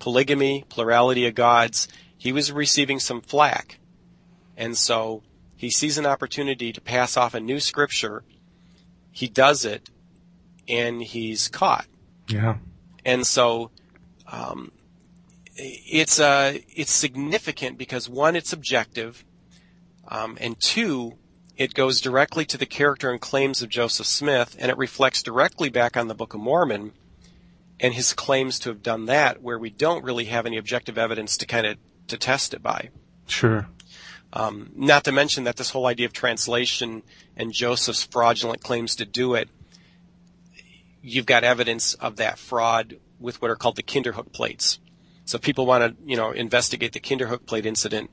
[0.02, 1.86] Polygamy, plurality of gods,
[2.18, 3.78] he was receiving some flack.
[4.56, 5.22] And so
[5.54, 8.24] he sees an opportunity to pass off a new scripture.
[9.12, 9.90] He does it,
[10.66, 11.86] and he's caught.
[12.26, 12.56] Yeah.
[13.04, 13.70] And so,
[14.26, 14.72] um,
[15.54, 19.24] it's uh, it's significant because one, it's objective,
[20.08, 21.12] um, and two,
[21.56, 25.68] it goes directly to the character and claims of Joseph Smith, and it reflects directly
[25.68, 26.92] back on the Book of Mormon
[27.80, 31.36] and his claims to have done that, where we don't really have any objective evidence
[31.38, 31.76] to kind of
[32.08, 32.90] to test it by.
[33.26, 33.68] Sure.
[34.32, 37.02] Um, not to mention that this whole idea of translation
[37.36, 39.48] and Joseph's fraudulent claims to do it,
[41.02, 44.78] you've got evidence of that fraud with what are called the Kinderhook plates.
[45.24, 48.10] So people want to, you know, investigate the Kinderhook plate incident,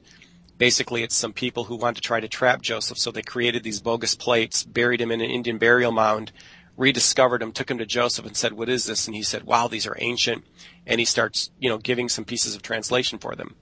[0.60, 3.80] Basically, it's some people who want to try to trap Joseph, so they created these
[3.80, 6.34] bogus plates, buried him in an Indian burial mound,
[6.80, 9.06] rediscovered him, took him to Joseph and said, what is this?
[9.06, 10.46] And he said, wow, these are ancient.
[10.88, 13.56] And he starts, you know, giving some pieces of translation for them.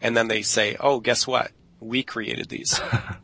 [0.00, 1.52] And then they say, oh, guess what?
[1.78, 2.80] We created these.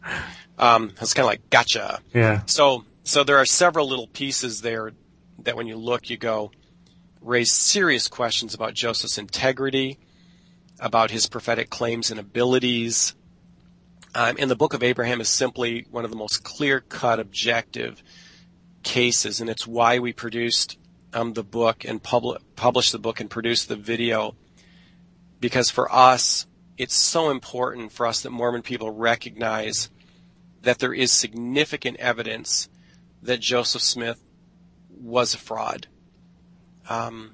[0.59, 2.01] um, it's kind of like, gotcha.
[2.13, 2.43] Yeah.
[2.45, 4.93] So, so there are several little pieces there
[5.45, 6.53] that when you look, you go,
[7.23, 9.99] raise serious questions about Joseph's integrity,
[10.79, 13.15] about his prophetic claims and abilities.
[14.15, 18.03] Um, and the book of Abraham is simply one of the most clear cut, objective
[18.83, 20.79] cases, and it's why we produced
[21.13, 24.37] um, the book and pub- published the book and produced the video.
[25.41, 29.91] Because for us, it's so important for us that Mormon people recognize
[30.63, 32.69] that there is significant evidence
[33.23, 34.23] that Joseph Smith
[34.91, 35.87] was a fraud.
[36.89, 37.33] Um,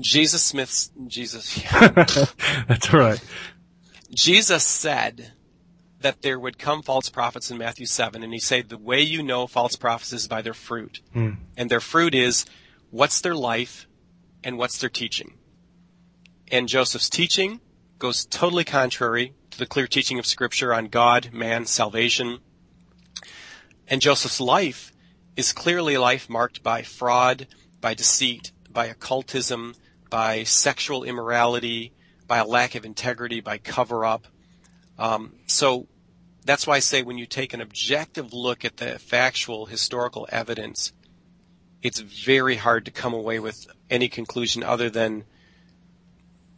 [0.00, 1.60] Jesus Smith's Jesus.
[2.68, 3.20] That's right.
[4.14, 5.32] Jesus said
[6.00, 9.22] that there would come false prophets in Matthew 7, and he said, the way you
[9.22, 11.00] know false prophets is by their fruit.
[11.14, 11.38] Mm.
[11.56, 12.46] And their fruit is
[12.90, 13.86] what's their life
[14.44, 15.34] and what's their teaching.
[16.50, 17.60] And Joseph's teaching
[17.98, 22.38] goes totally contrary to the clear teaching of Scripture on God, man, salvation.
[23.88, 24.92] And Joseph's life
[25.36, 27.48] is clearly a life marked by fraud,
[27.80, 29.74] by deceit, by occultism,
[30.10, 31.92] by sexual immorality,
[32.26, 34.26] by a lack of integrity, by cover up.
[34.98, 35.86] Um, so
[36.44, 40.92] that's why I say when you take an objective look at the factual historical evidence,
[41.82, 45.24] it's very hard to come away with any conclusion other than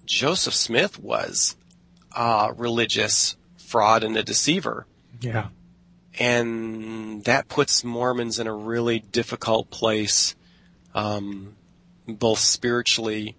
[0.05, 1.57] Joseph Smith was
[2.17, 4.87] a religious fraud and a deceiver.
[5.21, 5.49] Yeah.
[6.19, 10.35] And that puts Mormons in a really difficult place,
[10.95, 11.55] um,
[12.07, 13.37] both spiritually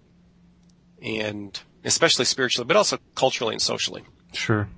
[1.02, 4.04] and especially spiritually, but also culturally and socially.
[4.32, 4.68] Sure.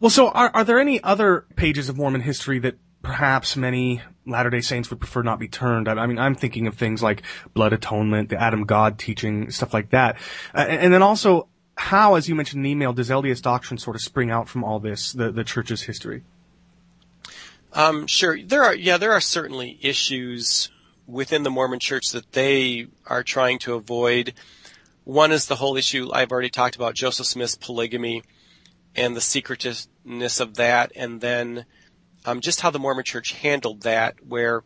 [0.00, 4.60] Well, so are, are there any other pages of Mormon history that perhaps many Latter-day
[4.62, 5.88] Saints would prefer not be turned?
[5.88, 9.74] I, I mean, I'm thinking of things like blood atonement, the Adam God teaching, stuff
[9.74, 10.16] like that.
[10.54, 13.96] Uh, and then also, how, as you mentioned in the email, does LDS doctrine sort
[13.96, 16.22] of spring out from all this, the, the church's history?
[17.72, 18.40] Um, sure.
[18.42, 20.70] There are, yeah, there are certainly issues
[21.06, 24.32] within the Mormon church that they are trying to avoid.
[25.04, 28.22] One is the whole issue I've already talked about, Joseph Smith's polygamy
[28.94, 31.64] and the secretiveness of that, and then
[32.24, 34.62] um, just how the Mormon church handled that, where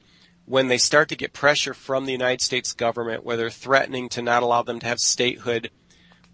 [0.47, 4.23] when they start to get pressure from the United States government, where they're threatening to
[4.23, 5.71] not allow them to have statehood,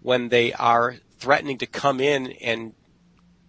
[0.01, 2.73] when they are threatening to come in and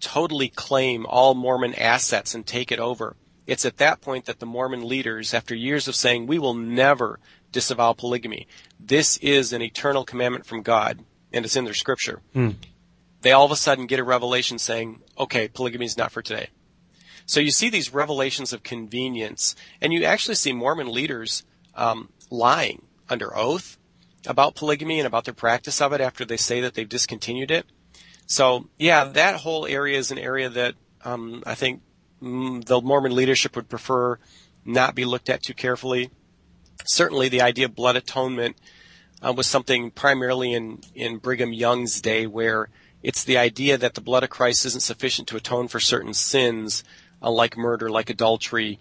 [0.01, 3.17] totally claim all Mormon assets and take it over.
[3.47, 7.19] It's at that point that the Mormon leaders, after years of saying, we will never
[7.51, 8.47] disavow polygamy,
[8.79, 12.21] this is an eternal commandment from God, and it's in their scripture.
[12.35, 12.57] Mm.
[13.23, 16.49] They all of a sudden get a revelation saying, okay, polygamy is not for today.
[17.25, 22.83] So you see these revelations of convenience, and you actually see Mormon leaders um, lying
[23.09, 23.79] under oath
[24.27, 27.67] about polygamy and about their practice of it after they say that they've discontinued it.
[28.27, 31.83] So yeah, that whole area is an area that um, I think
[32.23, 34.19] mm, the Mormon leadership would prefer
[34.65, 36.11] not be looked at too carefully.
[36.85, 38.57] Certainly, the idea of blood atonement
[39.21, 42.69] uh, was something primarily in in Brigham Young's day, where
[43.03, 46.85] it's the idea that the blood of Christ isn't sufficient to atone for certain sins,
[47.21, 48.79] uh, like murder, like adultery,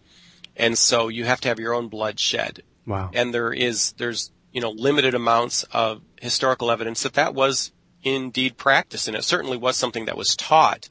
[0.55, 2.63] and so you have to have your own blood shed.
[2.85, 3.09] Wow.
[3.13, 7.71] And there is there's you know limited amounts of historical evidence that that was
[8.03, 10.87] indeed practiced, and it certainly was something that was taught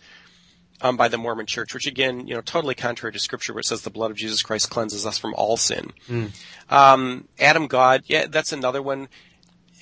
[0.80, 3.66] um, by the Mormon Church, which again, you know, totally contrary to Scripture, where it
[3.66, 5.92] says the blood of Jesus Christ cleanses us from all sin.
[6.08, 6.30] Mm.
[6.70, 9.08] Um, Adam God, yeah, that's another one,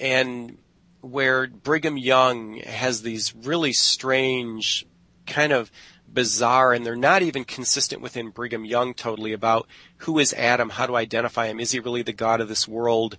[0.01, 0.59] and
[1.01, 4.87] where Brigham Young has these really strange,
[5.27, 5.71] kind of
[6.13, 10.87] bizarre, and they're not even consistent within Brigham Young totally about who is Adam, how
[10.87, 13.19] to identify him, is he really the God of this world?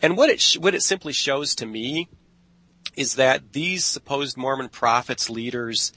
[0.00, 2.08] And what it sh- what it simply shows to me
[2.96, 5.92] is that these supposed Mormon prophets, leaders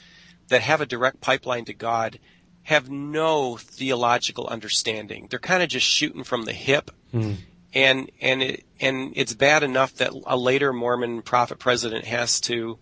[0.49, 2.19] that have a direct pipeline to God
[2.63, 5.27] have no theological understanding.
[5.29, 6.91] They're kind of just shooting from the hip.
[7.13, 7.37] Mm.
[7.77, 12.79] And, and it, and it's bad enough that a later Mormon prophet president has to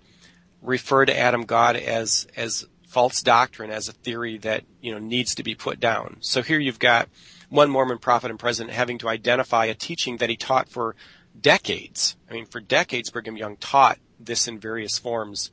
[0.61, 5.35] refer to Adam God as, as false doctrine, as a theory that, you know, needs
[5.35, 6.15] to be put down.
[6.21, 7.09] So here you've got
[7.49, 10.95] one Mormon prophet and president having to identify a teaching that he taught for
[11.37, 12.15] decades.
[12.29, 15.51] I mean, for decades, Brigham Young taught this in various forms.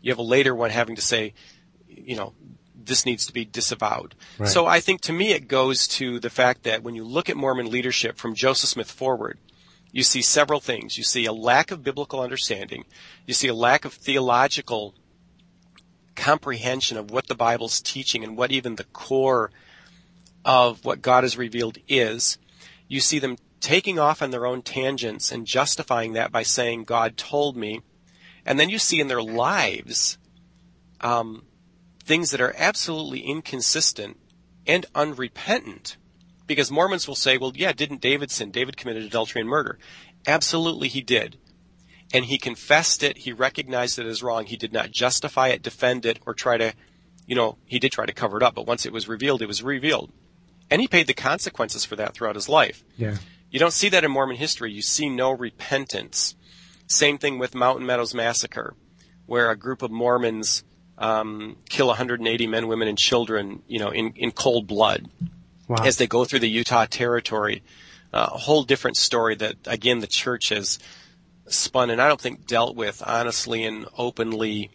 [0.00, 1.34] You have a later one having to say,
[1.86, 2.32] you know,
[2.86, 4.14] this needs to be disavowed.
[4.38, 4.48] Right.
[4.48, 7.36] So I think to me it goes to the fact that when you look at
[7.36, 9.38] Mormon leadership from Joseph Smith forward,
[9.90, 10.96] you see several things.
[10.96, 12.84] You see a lack of biblical understanding.
[13.26, 14.94] You see a lack of theological
[16.14, 19.50] comprehension of what the Bible's teaching and what even the core
[20.44, 22.38] of what God has revealed is,
[22.88, 27.16] you see them taking off on their own tangents and justifying that by saying, God
[27.16, 27.82] told me.
[28.44, 30.18] And then you see in their lives
[31.00, 31.44] um,
[32.04, 34.18] things that are absolutely inconsistent
[34.66, 35.96] and unrepentant.
[36.46, 38.50] Because Mormons will say, well, yeah, didn't David sin?
[38.50, 39.78] David committed adultery and murder.
[40.26, 41.38] Absolutely he did.
[42.12, 43.18] And he confessed it.
[43.18, 44.44] He recognized it as wrong.
[44.44, 46.74] He did not justify it, defend it, or try to,
[47.26, 49.46] you know, he did try to cover it up, but once it was revealed, it
[49.46, 50.12] was revealed.
[50.70, 52.84] And he paid the consequences for that throughout his life.
[52.96, 53.16] Yeah.
[53.50, 54.72] You don't see that in Mormon history.
[54.72, 56.34] You see no repentance.
[56.86, 58.74] Same thing with Mountain Meadows Massacre,
[59.26, 60.64] where a group of Mormons
[61.02, 65.10] um, kill 180 men, women, and children, you know, in, in cold blood
[65.68, 65.84] Wow.
[65.84, 67.62] as they go through the Utah territory.
[68.12, 70.78] Uh, a whole different story that, again, the church has
[71.46, 74.70] spun and I don't think dealt with honestly and openly.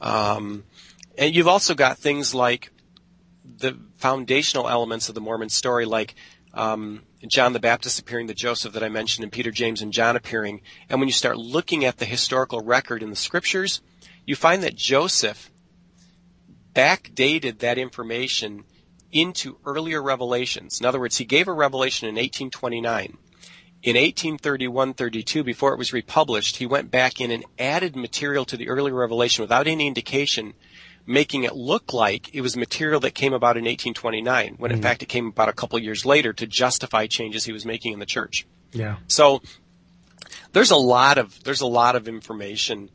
[0.00, 0.64] Um,
[1.16, 2.70] and you've also got things like
[3.58, 6.14] the foundational elements of the Mormon story, like
[6.54, 10.16] um, John the Baptist appearing to Joseph that I mentioned, and Peter, James, and John
[10.16, 10.62] appearing.
[10.88, 13.80] And when you start looking at the historical record in the scriptures,
[14.26, 15.50] you find that Joseph
[16.74, 18.64] backdated that information
[19.10, 20.80] into earlier revelations.
[20.80, 23.18] In other words, he gave a revelation in 1829.
[23.82, 28.68] In 1831-32, before it was republished, he went back in and added material to the
[28.68, 30.54] earlier revelation without any indication,
[31.04, 34.82] making it look like it was material that came about in 1829, when in mm-hmm.
[34.82, 37.98] fact it came about a couple years later to justify changes he was making in
[37.98, 38.46] the church.
[38.72, 38.96] Yeah.
[39.08, 39.42] So
[40.52, 42.88] there's a lot of there's a lot of information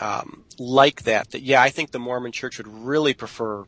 [0.00, 1.30] um, like that.
[1.30, 3.64] That yeah, I think the Mormon Church would really prefer.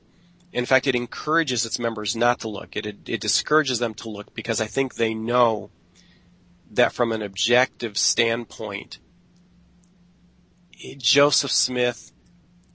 [0.52, 2.76] In fact, it encourages its members not to look.
[2.76, 5.70] It, it it discourages them to look because I think they know
[6.70, 8.98] that from an objective standpoint,
[10.98, 12.12] Joseph Smith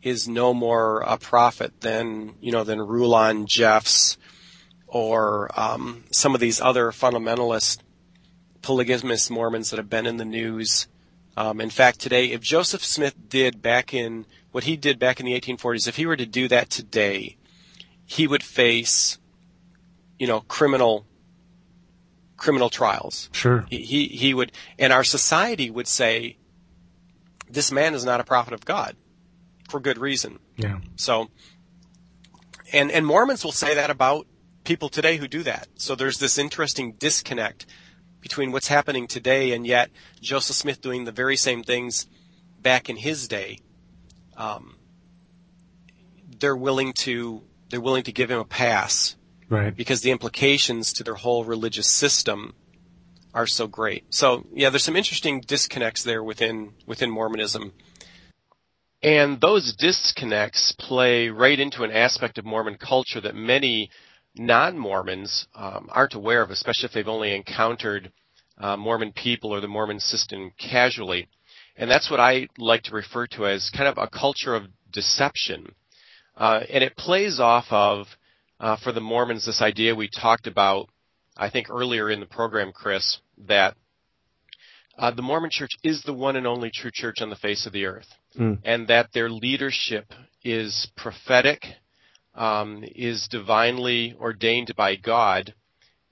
[0.01, 4.17] is no more a prophet than you know than Rulon Jeffs
[4.87, 7.79] or um, some of these other fundamentalist
[8.61, 10.87] polygamous Mormons that have been in the news.
[11.35, 15.25] Um, in fact, today, if Joseph Smith did back in what he did back in
[15.25, 17.37] the 1840s, if he were to do that today,
[18.05, 19.17] he would face,
[20.19, 21.07] you know, criminal
[22.37, 23.29] criminal trials.
[23.31, 23.65] Sure.
[23.69, 26.37] He he, he would, and our society would say,
[27.49, 28.95] this man is not a prophet of God,
[29.69, 30.39] for good reason.
[30.57, 30.79] Yeah.
[30.95, 31.29] So,
[32.71, 34.27] and and Mormons will say that about
[34.63, 35.67] people today who do that.
[35.75, 37.65] So there's this interesting disconnect
[38.23, 42.07] between what's happening today and yet Joseph Smith doing the very same things
[42.59, 43.59] back in his day.
[44.37, 44.77] Um,
[46.39, 49.15] they're willing to they're willing to give him a pass
[49.49, 49.75] Right.
[49.75, 52.53] because the implications to their whole religious system
[53.33, 54.05] are so great.
[54.09, 57.73] So yeah, there's some interesting disconnects there within within Mormonism.
[59.03, 63.89] And those disconnects play right into an aspect of Mormon culture that many
[64.35, 68.11] non-Mormons um, aren't aware of, especially if they've only encountered
[68.57, 71.27] uh, Mormon people or the Mormon system casually.
[71.75, 75.73] And that's what I like to refer to as kind of a culture of deception.
[76.37, 78.07] Uh, and it plays off of,
[78.59, 80.89] uh, for the Mormons, this idea we talked about,
[81.35, 83.17] I think earlier in the program, Chris,
[83.47, 83.75] that
[84.97, 87.73] uh, the Mormon church is the one and only true church on the face of
[87.73, 88.07] the earth,
[88.39, 88.57] Mm.
[88.63, 90.11] and that their leadership
[90.43, 91.65] is prophetic,
[92.35, 95.53] um, is divinely ordained by God,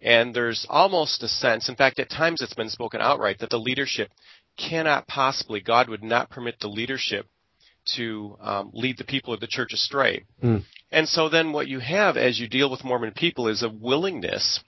[0.01, 3.57] and there's almost a sense, in fact, at times it's been spoken outright, that the
[3.59, 4.09] leadership
[4.57, 7.27] cannot possibly, God would not permit the leadership
[7.95, 10.25] to um, lead the people of the church astray.
[10.43, 10.63] Mm.
[10.91, 14.59] And so then what you have as you deal with Mormon people is a willingness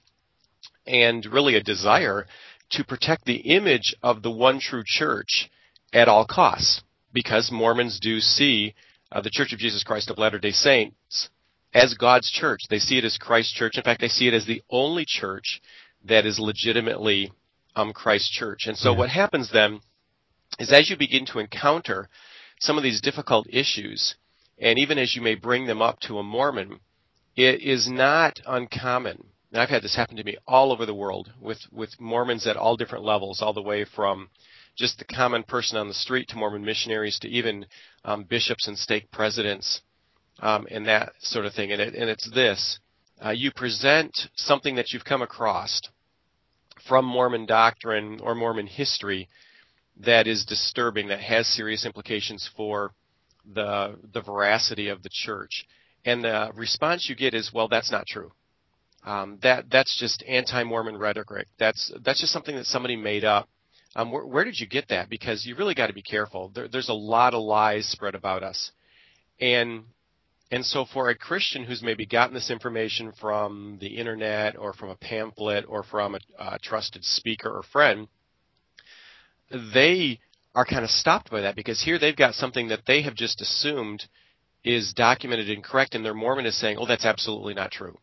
[0.88, 2.26] and really a desire
[2.72, 5.50] to protect the image of the one true church
[5.92, 6.82] at all costs
[7.14, 8.74] because Mormons do see
[9.12, 11.30] uh, the Church of Jesus Christ of Latter-day Saints
[11.74, 12.62] as God's church.
[12.70, 13.78] They see it as Christ's church.
[13.78, 15.62] In fact, they see it as the only church
[16.06, 17.32] that is legitimately
[17.76, 18.68] um, Christ's church.
[18.68, 19.00] And so Yeah.
[19.00, 19.82] what happens then
[20.60, 22.10] is as you begin to encounter
[22.60, 24.16] some of these difficult issues,
[24.60, 26.80] and even as you may bring them up to a Mormon,
[27.36, 29.26] it is not uncommon.
[29.52, 32.58] And I've had this happen to me all over the world with, with Mormons at
[32.58, 34.30] all different levels, all the way from
[34.76, 37.66] just the common person on the street to Mormon missionaries to even
[38.06, 39.82] um, bishops and stake presidents
[40.40, 41.72] um, and that sort of thing.
[41.72, 42.80] And, it, and it's this
[43.24, 45.82] uh, you present something that you've come across
[46.88, 49.30] from Mormon doctrine or Mormon history
[50.02, 52.92] that is disturbing, that has serious implications for
[53.54, 55.66] the the veracity of the church.
[56.06, 58.32] And the response you get is, well, that's not true.
[59.06, 61.48] Um, that that's just anti-Mormon rhetoric.
[61.60, 63.48] That's that's just something that somebody made up.
[63.96, 65.10] Um, where, where did you get that?
[65.10, 66.52] Because you really got to be careful.
[66.54, 68.72] There, there's a lot of lies spread about us,
[69.40, 69.84] and
[70.54, 74.90] and so for a Christian who's maybe gotten this information from the internet or from
[74.90, 78.08] a pamphlet or from a, a trusted speaker or friend,
[79.74, 80.20] they
[80.54, 83.42] are kind of stopped by that because here they've got something that they have just
[83.42, 84.06] assumed
[84.64, 87.98] is documented and correct, and their Mormon is saying, "Oh, that's absolutely not true."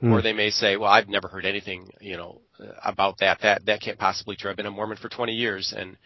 [0.00, 0.12] Hmm.
[0.12, 2.40] Or they may say, "Well, I've never heard anything, you know,
[2.84, 3.42] about that.
[3.42, 4.50] That that can't possibly be true.
[4.50, 5.96] I've been a Mormon for 20 years." And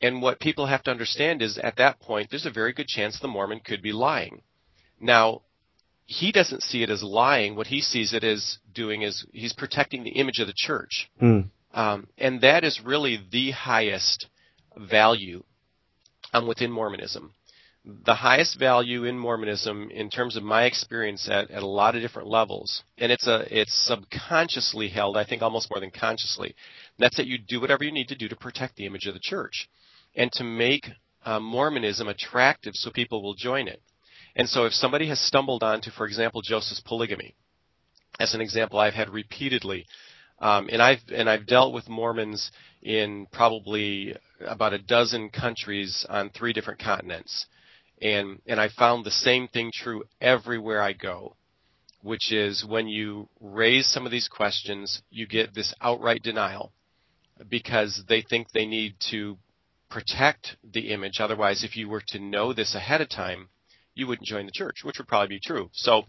[0.00, 3.20] and what people have to understand is, at that point, there's a very good chance
[3.20, 4.42] the Mormon could be lying.
[5.02, 5.42] Now,
[6.06, 7.56] he doesn't see it as lying.
[7.56, 11.10] What he sees it as doing is he's protecting the image of the church.
[11.18, 11.40] Hmm.
[11.74, 14.26] Um, and that is really the highest
[14.76, 15.42] value
[16.32, 17.34] um, within Mormonism.
[17.84, 22.02] The highest value in Mormonism, in terms of my experience at, at a lot of
[22.02, 26.54] different levels, and it's a it's subconsciously held, I think almost more than consciously.
[27.00, 29.20] That's that you do whatever you need to do to protect the image of the
[29.20, 29.68] church,
[30.14, 30.90] and to make
[31.24, 33.82] uh, Mormonism attractive so people will join it.
[34.34, 37.34] And so, if somebody has stumbled onto, for example, Joseph's polygamy,
[38.18, 39.86] as an example I've had repeatedly,
[40.38, 42.50] um, and I've and I've dealt with Mormons
[42.82, 47.46] in probably about a dozen countries on three different continents,
[48.00, 51.36] and and I found the same thing true everywhere I go,
[52.02, 56.72] which is when you raise some of these questions, you get this outright denial,
[57.48, 59.36] because they think they need to
[59.90, 61.20] protect the image.
[61.20, 63.48] Otherwise, if you were to know this ahead of time,
[63.94, 65.68] you wouldn't join the church, which would probably be true.
[65.72, 66.02] So,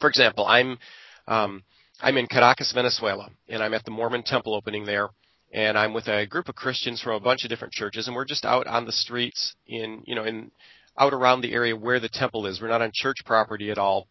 [0.00, 0.78] for example, I'm
[1.26, 1.62] um,
[2.00, 5.08] I'm in Caracas, Venezuela, and I'm at the Mormon temple opening there,
[5.52, 8.24] and I'm with a group of Christians from a bunch of different churches, and we're
[8.24, 10.50] just out on the streets in you know in
[10.98, 12.60] out around the area where the temple is.
[12.60, 14.08] We're not on church property at all.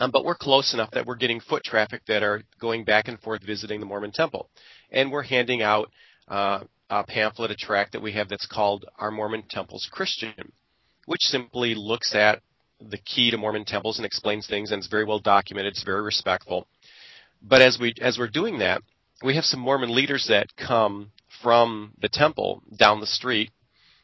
[0.00, 3.18] Um, but we're close enough that we're getting foot traffic that are going back and
[3.18, 4.48] forth visiting the Mormon temple.
[4.92, 5.90] And we're handing out
[6.28, 10.52] uh, a pamphlet, a tract that we have that's called Our Mormon Temples Christian,
[11.08, 12.42] which simply looks at
[12.80, 15.72] the key to Mormon temples and explains things, and it's very well documented.
[15.72, 16.66] It's very respectful.
[17.40, 18.82] But as we as we're doing that,
[19.24, 21.10] we have some Mormon leaders that come
[21.42, 23.50] from the temple down the street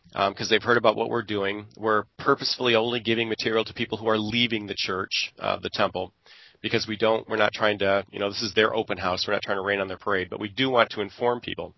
[0.08, 1.66] because um, they've heard about what we're doing.
[1.76, 6.14] We're purposefully only giving material to people who are leaving the church, uh, the temple,
[6.62, 7.28] because we don't.
[7.28, 8.06] We're not trying to.
[8.12, 9.26] You know, this is their open house.
[9.28, 11.74] We're not trying to rain on their parade, but we do want to inform people.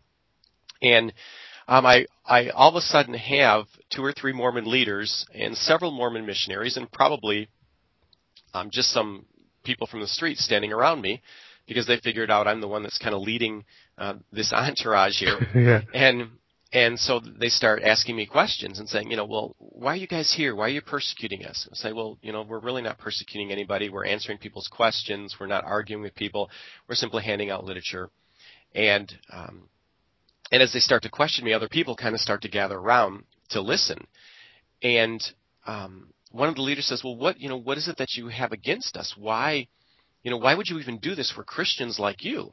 [0.82, 1.12] And
[1.68, 5.90] um, I, I all of a sudden have two or three Mormon leaders and several
[5.90, 7.48] Mormon missionaries, and probably
[8.54, 9.26] um, just some
[9.64, 11.22] people from the street standing around me
[11.66, 13.64] because they figured out I'm the one that's kind of leading
[13.98, 15.38] uh, this entourage here.
[15.54, 15.80] yeah.
[15.92, 16.30] And
[16.72, 20.08] and so they start asking me questions and saying, you know, well, why are you
[20.08, 20.54] guys here?
[20.54, 21.68] Why are you persecuting us?
[21.70, 23.88] I say, well, you know, we're really not persecuting anybody.
[23.88, 25.36] We're answering people's questions.
[25.38, 26.50] We're not arguing with people.
[26.88, 28.10] We're simply handing out literature.
[28.74, 29.68] And um,
[30.52, 33.24] and as they start to question me, other people kind of start to gather around
[33.50, 34.06] to listen.
[34.82, 35.20] And
[35.66, 38.28] um, one of the leaders says, "Well, what you know, what is it that you
[38.28, 39.14] have against us?
[39.16, 39.68] Why,
[40.22, 42.52] you know, why would you even do this for Christians like you?"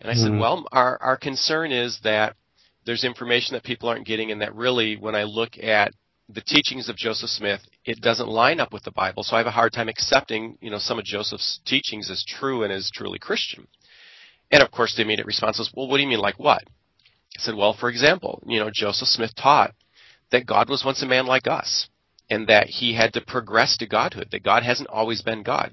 [0.00, 0.22] And I Mhm.
[0.22, 2.36] said, "Well, our our concern is that
[2.84, 5.92] there's information that people aren't getting, and that really, when I look at
[6.28, 9.22] the teachings of Joseph Smith, it doesn't line up with the Bible.
[9.22, 12.64] So I have a hard time accepting, you know, some of Joseph's teachings as true
[12.64, 13.66] and as truly Christian."
[14.50, 16.62] And of course, the immediate response was, "Well, what do you mean, like what?"
[17.36, 19.74] I said, well, for example, you know, Joseph Smith taught
[20.30, 21.88] that God was once a man like us
[22.30, 25.72] and that he had to progress to godhood, that God hasn't always been God.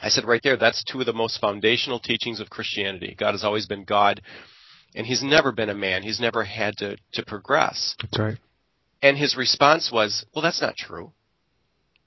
[0.00, 3.16] I said right there, that's two of the most foundational teachings of Christianity.
[3.18, 4.20] God has always been God
[4.94, 6.02] and he's never been a man.
[6.02, 7.96] He's never had to, to progress.
[8.00, 8.38] That's right.
[9.02, 11.12] And his response was, well, that's not true.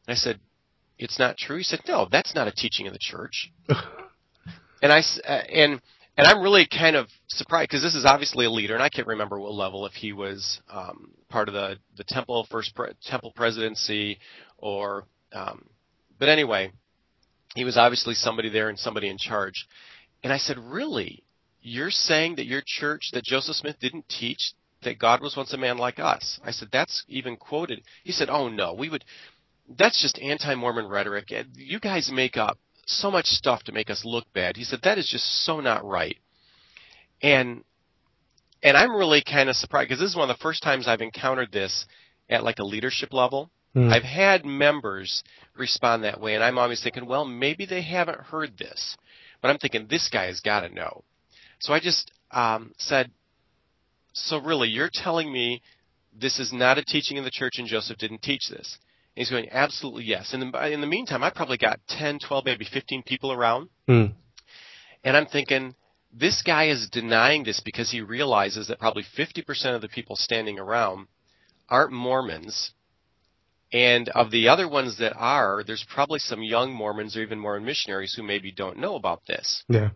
[0.08, 0.40] And I said,
[0.98, 1.58] it's not true.
[1.58, 3.52] He said, no, that's not a teaching of the church.
[4.82, 5.82] and I, uh, and,
[6.18, 9.08] and I'm really kind of surprised because this is obviously a leader, and I can't
[9.08, 13.32] remember what level if he was um, part of the the temple first pre- temple
[13.36, 14.20] presidency
[14.58, 15.66] or, um,
[16.20, 16.72] but anyway,
[17.56, 19.68] he was obviously somebody there and somebody in charge.
[20.24, 21.24] And I said, really,
[21.62, 24.54] you're saying that your church that Joseph Smith didn't teach
[24.84, 26.40] that God was once a man like us?
[26.44, 27.82] I said that's even quoted.
[28.04, 29.06] He said, oh no, we would.
[29.70, 31.32] That's just anti-Mormon rhetoric.
[31.56, 32.58] You guys make up
[32.88, 34.58] so much stuff to make us look bad.
[34.58, 36.18] He said that is just so not right.
[37.22, 37.64] And
[38.64, 41.02] and I'm really kind of surprised because this is one of the first times I've
[41.02, 41.86] encountered this
[42.30, 43.52] at like a leadership level.
[43.74, 43.90] Hmm.
[43.90, 45.24] I've had members
[45.56, 48.98] respond that way, and I'm always thinking, well, maybe they haven't heard this,
[49.42, 51.04] but I'm thinking this guy has got to know.
[51.60, 53.12] So I just um, said,
[54.14, 55.62] so really, you're telling me
[56.20, 58.78] this is not a teaching in the church, and Joseph didn't teach this?
[59.18, 60.34] He's going, absolutely yes.
[60.34, 63.70] And in the, in the meantime, I probably got 10, 12, maybe 15 people around,
[63.88, 64.06] Hmm.
[65.04, 65.76] and I'm thinking,
[66.14, 70.58] this guy is denying this because he realizes that probably 50% of the people standing
[70.60, 71.08] around
[71.70, 72.72] aren't Mormons
[73.74, 77.66] And of the other ones that are, there's probably some young Mormons or even Mormon
[77.66, 79.64] missionaries who maybe don't know about this.
[79.68, 79.90] Yeah.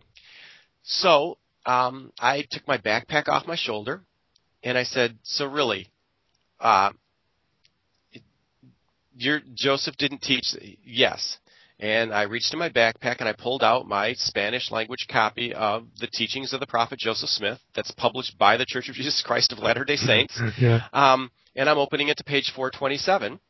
[0.82, 4.02] So um, I took my backpack off my shoulder,
[4.62, 5.88] and I said, "So really,
[6.60, 6.90] uh,
[9.16, 10.54] your Joseph didn't teach?"
[10.84, 11.38] Yes.
[11.78, 15.88] And I reached in my backpack and I pulled out my Spanish language copy of
[15.98, 19.50] the teachings of the prophet Joseph Smith that's published by the Church of Jesus Christ
[19.50, 20.40] of Latter-day Saints.
[20.60, 20.86] Yeah.
[20.92, 23.40] Um, and I'm opening it to page 427,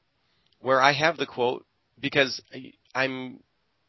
[0.60, 1.66] where I have the quote
[2.00, 2.40] because
[2.94, 3.40] I'm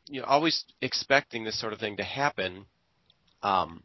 [0.08, 2.66] you know, always expecting this sort of thing to happen.
[3.42, 3.84] Um,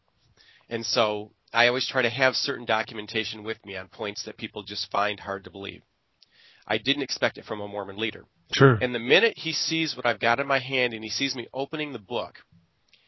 [0.69, 4.63] and so I always try to have certain documentation with me on points that people
[4.63, 5.83] just find hard to believe.
[6.69, 8.27] I didn't expect it from a Mormon leader.
[8.53, 8.79] Sure.
[8.81, 11.49] And the minute he sees what I've got in my hand and he sees me
[11.53, 12.39] opening the book,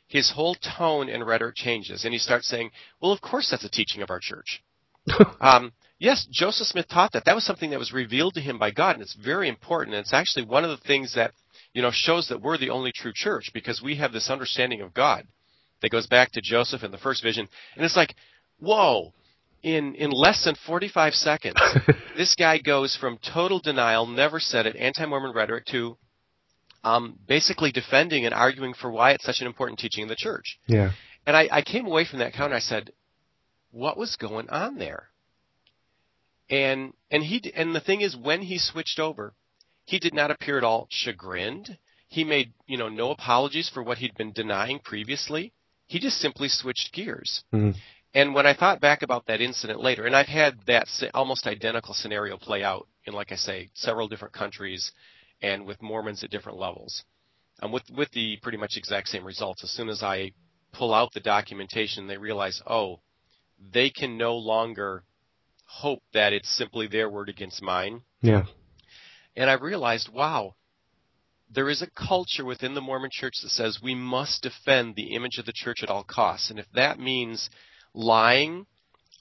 [0.09, 3.71] his whole tone and rhetoric changes, and he starts saying, "Well, of course that's a
[3.71, 4.63] teaching of our church."
[5.41, 7.27] um, yes, Joseph Smith taught that.
[7.27, 9.95] That was something that was revealed to him by God, and it's very important.
[9.95, 11.33] And it's actually one of the things that
[11.73, 14.95] you know shows that we're the only true church because we have this understanding of
[14.95, 15.27] God
[15.83, 18.15] that goes back to Joseph in the first vision, and it's like,
[18.59, 19.13] whoa.
[19.63, 21.61] In, in less than 45 seconds,
[22.17, 25.99] this guy goes from total denial, never said it, anti-Mormon rhetoric to
[26.83, 30.59] um, basically defending and arguing for why it's such an important teaching in the church.
[30.67, 30.93] yeah.
[31.27, 32.57] And I, I came away from that counter.
[32.57, 32.93] I said,
[33.71, 35.11] "What was going on there?"
[36.49, 39.35] And and he and the thing is, when he switched over,
[39.85, 41.77] he did not appear at all chagrined.
[42.09, 45.53] He made you know no apologies for what he'd been denying previously.
[45.87, 47.45] He just simply switched gears.
[47.53, 47.77] Mhm.
[48.13, 51.95] And when I thought back about that incident later, and I've had that almost identical
[51.95, 54.91] scenario play out in, like I say, several different countries,
[55.41, 57.05] and with Mormons at different levels,
[57.63, 59.63] um, with with the pretty much exact same results.
[59.63, 60.33] As soon as I
[60.73, 63.01] pull out the documentation, they realize, oh,
[63.73, 65.05] they can no longer
[65.65, 68.03] hope that it's simply their word against mine.
[68.23, 68.45] Yeah.
[69.37, 70.57] And I realized, wow,
[71.49, 75.39] there is a culture within the Mormon church that says we must defend the image
[75.39, 76.51] of the church at all costs.
[76.51, 77.51] And if that means
[77.95, 78.67] lying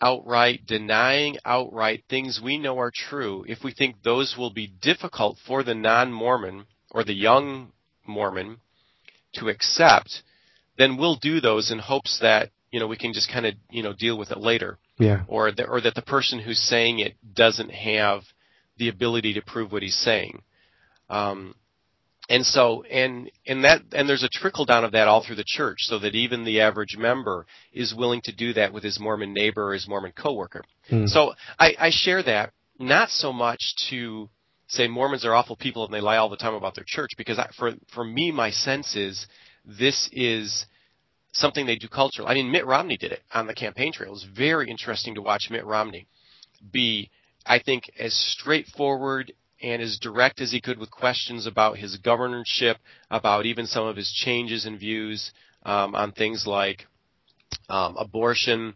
[0.01, 5.37] outright, denying outright things we know are true, if we think those will be difficult
[5.45, 7.71] for the non Mormon or the young
[8.07, 8.57] Mormon
[9.33, 10.23] to accept,
[10.77, 13.83] then we'll do those in hopes that, you know, we can just kind of, you
[13.83, 15.23] know, deal with it later Yeah.
[15.27, 18.23] or that, or that the person who's saying it doesn't have
[18.77, 20.41] the ability to prove what he's saying.
[21.09, 21.55] Um,
[22.29, 25.43] and so, and and that, and there's a trickle down of that all through the
[25.45, 29.33] church, so that even the average member is willing to do that with his Mormon
[29.33, 30.63] neighbor or his Mormon coworker.
[30.89, 31.07] Hmm.
[31.07, 33.59] So I, I share that not so much
[33.89, 34.29] to
[34.67, 37.39] say Mormons are awful people and they lie all the time about their church, because
[37.39, 39.25] I, for for me, my sense is
[39.65, 40.65] this is
[41.31, 42.29] something they do culturally.
[42.29, 44.09] I mean, Mitt Romney did it on the campaign trail.
[44.09, 46.07] It was very interesting to watch Mitt Romney
[46.71, 47.09] be,
[47.45, 49.31] I think, as straightforward
[49.61, 52.77] and as direct as he could with questions about his governorship,
[53.09, 55.31] about even some of his changes in views
[55.63, 56.85] um, on things like
[57.69, 58.73] um, abortion.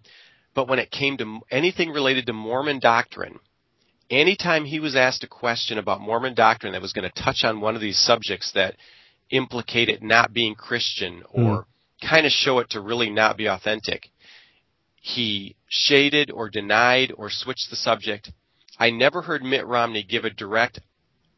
[0.54, 3.40] But when it came to anything related to Mormon doctrine,
[4.10, 7.62] anytime he was asked a question about Mormon doctrine that was going to touch on
[7.62, 8.76] one of these subjects that
[9.30, 11.66] implicate it not being Christian or
[12.08, 14.10] kind of show it to really not be authentic,
[15.02, 18.32] he shaded or denied or switched the subject.
[18.80, 20.80] I never heard Mitt Romney give a direct,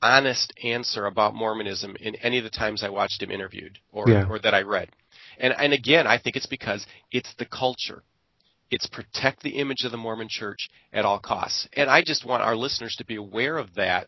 [0.02, 4.28] honest answer about Mormonism in any of the times I watched him interviewed or, Yeah.
[4.30, 4.90] or that I read.
[5.38, 8.04] And, and again, I think it's because it's the culture.
[8.72, 11.68] It's protect the image of the Mormon church at all costs.
[11.74, 14.08] And I just want our listeners to be aware of that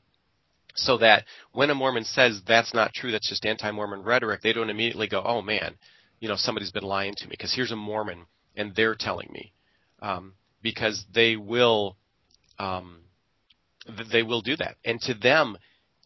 [0.75, 4.69] so that when a Mormon says that's not true, that's just anti-Mormon rhetoric, they don't
[4.69, 5.75] immediately go, oh man,
[6.19, 8.25] you know, somebody's been lying to me because here's a Mormon
[8.55, 9.51] and they're telling me.
[10.01, 11.97] Um, because they will,
[12.59, 12.99] um,
[14.12, 14.76] they will do that.
[14.84, 15.58] And to them,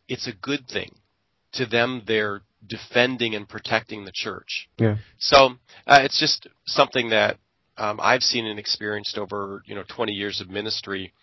[0.07, 0.95] it's a good thing.
[1.53, 4.69] To them, they're defending and protecting the church.
[4.77, 4.97] Yeah.
[5.17, 5.55] So
[5.87, 7.37] uh, it's just something that
[7.77, 11.13] um, I've seen and experienced over you know 20 years of ministry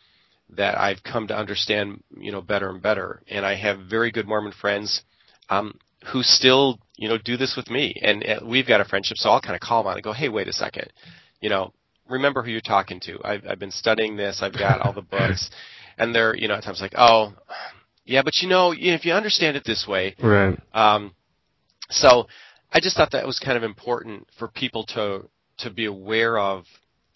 [0.51, 3.23] that I've come to understand you know better and better.
[3.29, 5.03] And I have very good Mormon friends
[5.49, 5.79] um,
[6.13, 9.19] who still you know do this with me, and uh, we've got a friendship.
[9.19, 10.93] So I'll kind of call them out and go, hey, wait a second,
[11.41, 11.73] you know,
[12.09, 13.19] remember who you're talking to.
[13.25, 14.41] I've, I've been studying this.
[14.43, 15.51] I've got all the books,
[15.99, 17.35] and they're you know at times like, oh,
[18.05, 20.59] yeah, but you know, if you understand it this way, Right.
[20.73, 21.15] um,
[21.91, 22.27] so
[22.73, 25.29] I just thought that was kind of important for people to
[25.59, 26.65] to be aware of.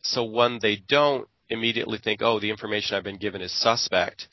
[0.03, 4.29] So one, they don't immediately think, oh, the information I've been given is suspect,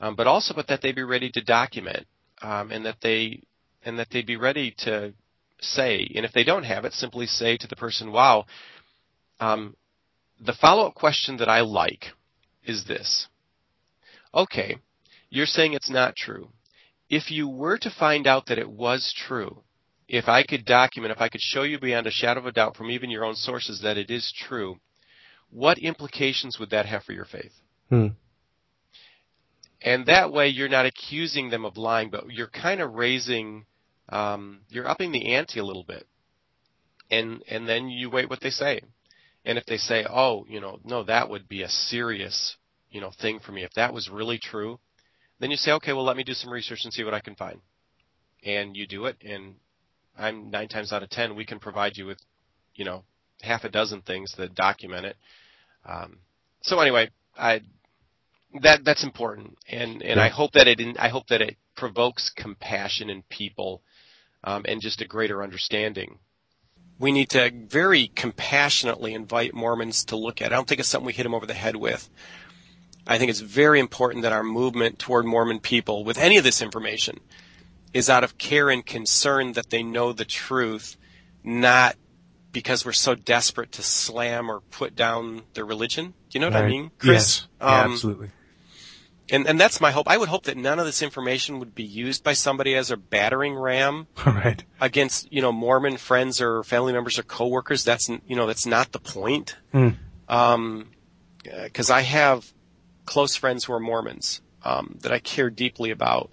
[0.00, 2.06] um, but also, but that they be ready to document,
[2.40, 3.42] um, and that they
[3.84, 5.12] and that they be ready to
[5.60, 8.46] say, and if they don't have it, simply say to the person, wow.
[9.40, 9.76] Um,
[10.40, 12.06] the follow-up question that I like
[12.64, 13.26] is this.
[14.34, 14.78] Okay,
[15.30, 16.48] you're saying it's not true.
[17.08, 19.62] if you were to find out that it was true,
[20.08, 22.76] if I could document, if I could show you beyond a shadow of a doubt
[22.76, 24.78] from even your own sources that it is true,
[25.50, 27.52] what implications would that have for your faith?
[27.88, 28.08] Hmm.
[29.80, 33.64] And that way you're not accusing them of lying, but you're kind of raising,
[34.08, 36.06] um, you're upping the ante a little bit.
[37.10, 38.82] And, and then you wait what they say.
[39.44, 42.56] And if they say, oh, you know, no, that would be a serious,
[42.90, 43.64] you know, thing for me.
[43.64, 44.78] If that was really true,
[45.40, 47.34] then you say, okay, well, let me do some research and see what I can
[47.34, 47.60] find.
[48.44, 49.54] And you do it, and
[50.16, 52.18] I'm nine times out of ten, we can provide you with,
[52.74, 53.04] you know,
[53.42, 55.16] half a dozen things that document it.
[55.86, 56.18] Um,
[56.62, 57.62] so anyway, I
[58.62, 63.10] that that's important, and and I hope that it I hope that it provokes compassion
[63.10, 63.82] in people,
[64.44, 66.18] um, and just a greater understanding.
[66.98, 70.46] We need to very compassionately invite Mormons to look at.
[70.46, 70.52] it.
[70.52, 72.08] I don't think it's something we hit them over the head with.
[73.08, 76.60] I think it's very important that our movement toward Mormon people, with any of this
[76.62, 77.18] information,
[77.94, 80.96] is out of care and concern that they know the truth,
[81.42, 81.96] not
[82.52, 86.12] because we're so desperate to slam or put down their religion.
[86.28, 87.12] Do you know what I mean, Chris?
[87.12, 87.48] Yes.
[87.60, 88.30] Yeah, Um, absolutely.
[89.30, 90.06] and and that's my hope.
[90.08, 92.96] I would hope that none of this information would be used by somebody as a
[92.98, 94.62] battering ram right.
[94.82, 97.84] against you know Mormon friends or family members or coworkers.
[97.84, 99.56] That's you know that's not the point.
[99.72, 99.88] Hmm.
[100.28, 100.90] Um,
[101.42, 102.52] because I have
[103.08, 106.30] close friends who are Mormons um, that I care deeply about,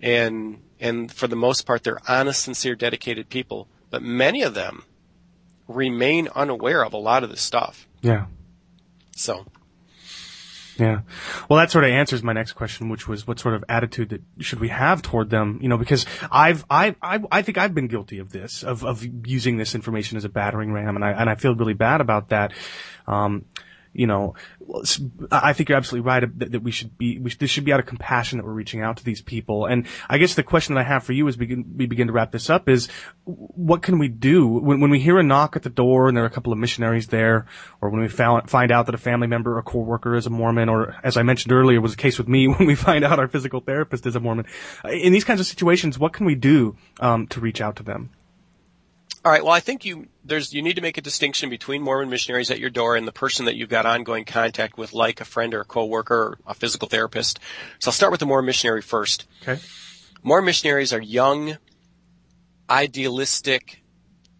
[0.00, 3.66] and and for the most part they're honest, sincere, dedicated people.
[3.90, 4.84] But many of them
[5.66, 7.88] remain unaware of a lot of this stuff.
[8.00, 8.26] Yeah.
[9.16, 9.44] So
[10.78, 11.00] Yeah.
[11.48, 14.22] Well, that sort of answers my next question, which was what sort of attitude that
[14.38, 15.58] should we have toward them?
[15.60, 19.04] You know, because I've, I, I, I think I've been guilty of this, of, of
[19.26, 22.28] using this information as a battering ram, and I, and I feel really bad about
[22.28, 22.52] that.
[23.08, 23.46] Um,
[23.92, 24.34] you know,
[25.30, 27.80] I think you're absolutely right that, that we should be, we this should be out
[27.80, 29.66] of compassion that we're reaching out to these people.
[29.66, 32.06] And I guess the question that I have for you as we begin, we begin
[32.08, 32.88] to wrap this up is,
[33.24, 36.24] what can we do when, when we hear a knock at the door and there
[36.24, 37.46] are a couple of missionaries there,
[37.80, 40.68] or when we found, find out that a family member or coworker is a Mormon,
[40.68, 43.28] or as I mentioned earlier, was the case with me when we find out our
[43.28, 44.46] physical therapist is a Mormon.
[44.84, 48.10] In these kinds of situations, what can we do um, to reach out to them?
[49.28, 49.44] All right.
[49.44, 52.58] Well, I think you there's you need to make a distinction between Mormon missionaries at
[52.58, 55.60] your door and the person that you've got ongoing contact with, like a friend or
[55.60, 57.38] a coworker or a physical therapist.
[57.78, 59.26] So I'll start with the Mormon missionary first.
[59.42, 59.60] Okay.
[60.22, 61.58] Mormon missionaries are young,
[62.70, 63.82] idealistic,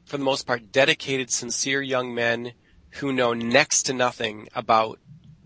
[0.06, 2.54] for the most part, dedicated, sincere young men
[2.92, 4.98] who know next to nothing about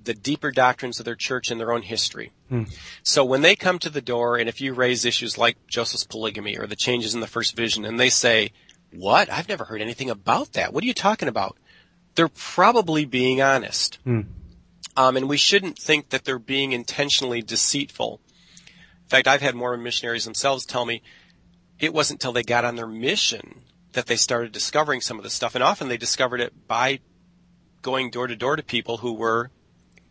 [0.04, 2.30] the deeper doctrines of their church and their own history.
[2.48, 2.64] Hmm.
[3.02, 6.56] So when they come to the door, and if you raise issues like Joseph's polygamy
[6.56, 8.52] or the changes in the first vision, and they say,
[8.92, 9.30] what?
[9.30, 10.72] I've never heard anything about that.
[10.72, 11.56] What are you talking about?
[12.14, 13.98] They're probably being honest.
[14.96, 18.20] Um, and we shouldn't think that they're being intentionally deceitful.
[19.04, 21.02] In fact, I've had Mormon missionaries themselves tell me
[21.78, 23.62] it wasn't until they got on their mission
[23.92, 25.54] that they started discovering some of this stuff.
[25.54, 27.00] And often they discovered it by
[27.82, 29.50] going door to door to people who were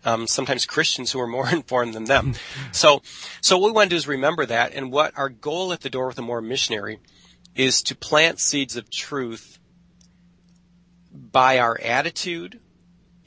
[0.04, 2.34] um, sometimes Christians who are more informed than them.
[2.72, 3.02] so,
[3.42, 4.74] so what we want to do is remember that.
[4.74, 7.00] And what our goal at the door with a Mormon missionary
[7.56, 9.60] is to plant seeds of truth
[11.14, 12.60] by our attitude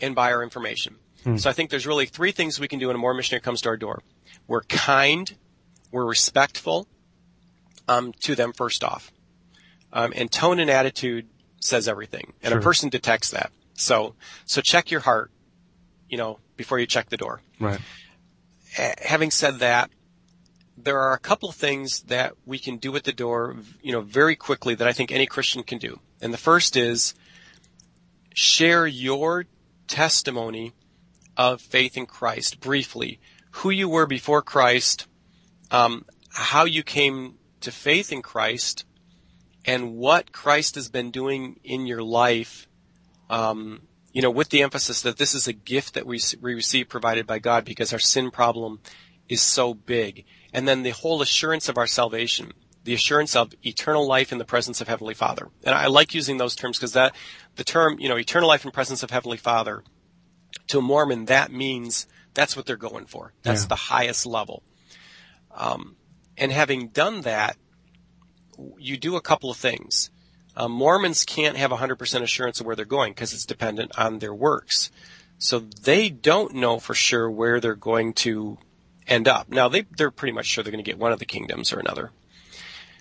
[0.01, 0.97] and by our information.
[1.39, 3.63] So I think there's really three things we can do when a Mormon missionary comes
[3.63, 4.03] to our door.
[4.47, 5.35] We're kind,
[5.91, 6.87] we're respectful
[7.89, 9.11] um, to them first off,
[9.91, 11.27] um, and tone and attitude
[11.61, 12.59] says everything, and Sure.
[12.59, 13.53] a person detects that.
[13.73, 14.15] So
[14.45, 15.31] so check your heart,
[16.11, 17.81] you know, before you check the door Right.
[18.77, 19.91] ha- having said that,
[20.77, 24.01] there are a couple of things that we can do at the door, you know,
[24.01, 26.01] very quickly that I think any Christian can do.
[26.21, 27.15] And the first is
[28.35, 29.47] share your
[29.87, 30.73] testimony
[31.37, 33.21] of faith in Christ briefly.
[33.59, 35.07] Who you were before Christ,
[35.71, 38.85] um, how you came to faith in Christ,
[39.65, 42.67] and what Christ has been doing in your life
[43.31, 46.89] um, you know, with the emphasis that this is a gift that we, we receive
[46.89, 48.81] provided by God because our sin problem
[49.29, 50.25] is so big.
[50.55, 52.53] And then the whole assurance of our salvation,
[52.85, 55.49] the assurance of eternal life in the presence of Heavenly Father.
[55.65, 57.15] And I like using those terms because that,
[57.57, 59.83] the term, you know, eternal life in presence of Heavenly Father,
[60.69, 63.33] to a Mormon, that means that's what they're going for.
[63.43, 63.69] That's Yeah.
[63.69, 64.63] the highest level.
[65.51, 65.97] Um,
[66.39, 67.57] and having done that,
[68.79, 70.11] you do a couple of things.
[70.57, 74.35] Uh, Mormons can't have 100% assurance of where they're going because it's dependent on their
[74.35, 74.93] works.
[75.39, 78.59] So they don't know for sure where they're going to
[79.07, 79.49] end up.
[79.49, 81.79] Now they, they're pretty much sure they're going to get one of the kingdoms or
[81.79, 82.11] another.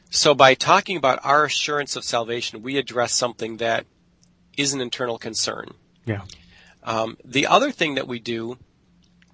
[0.09, 3.85] So by talking about our assurance of salvation, we address something that
[4.55, 5.73] is an internal concern.
[6.05, 6.21] Yeah.
[6.83, 8.57] Um, the other thing that we do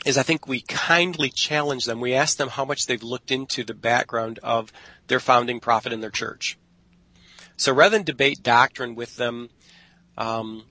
[0.06, 2.00] is I think we kindly challenge them.
[2.00, 4.72] We ask them how much they've looked into the background of
[5.08, 6.58] their founding prophet and their church.
[7.58, 9.50] So rather than debate doctrine with them,
[10.18, 10.64] um,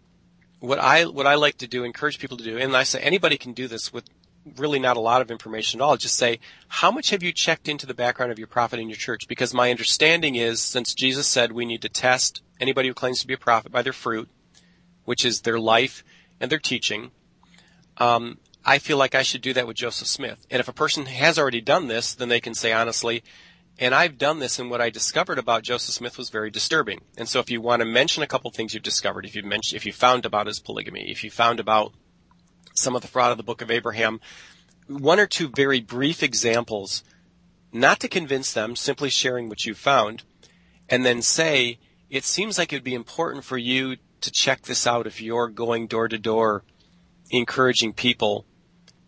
[0.61, 3.36] what I what I like to do, encourage people to do, and I say anybody
[3.36, 4.05] can do this with
[4.57, 5.96] really not a lot of information at all.
[5.96, 8.96] Just say, how much have you checked into the background of your prophet in your
[8.96, 9.28] church?
[9.28, 13.26] Because my understanding is, since Jesus said we need to test anybody who claims to
[13.26, 14.28] be a prophet by their fruit,
[15.05, 16.05] which is their life
[16.40, 17.11] and their teaching,
[17.99, 20.46] um, I feel like I should do that with Joseph Smith.
[20.51, 23.22] And if a person has already done this, then they can say honestly,
[23.78, 27.01] and I've done this, and what I discovered about Joseph Smith was very disturbing.
[27.16, 29.76] And so, if you want to mention a couple things you've discovered, if you mentioned,
[29.76, 31.92] if you found about his polygamy, if you found about
[32.79, 34.20] some of the fraud of the Book of Abraham,
[34.87, 37.05] one or two very brief examples,
[37.72, 40.22] not to convince them, simply sharing what you found,
[40.89, 44.87] and then say, it seems like it would be important for you to check this
[44.87, 46.64] out if you're going door to door,
[47.31, 48.47] encouraging people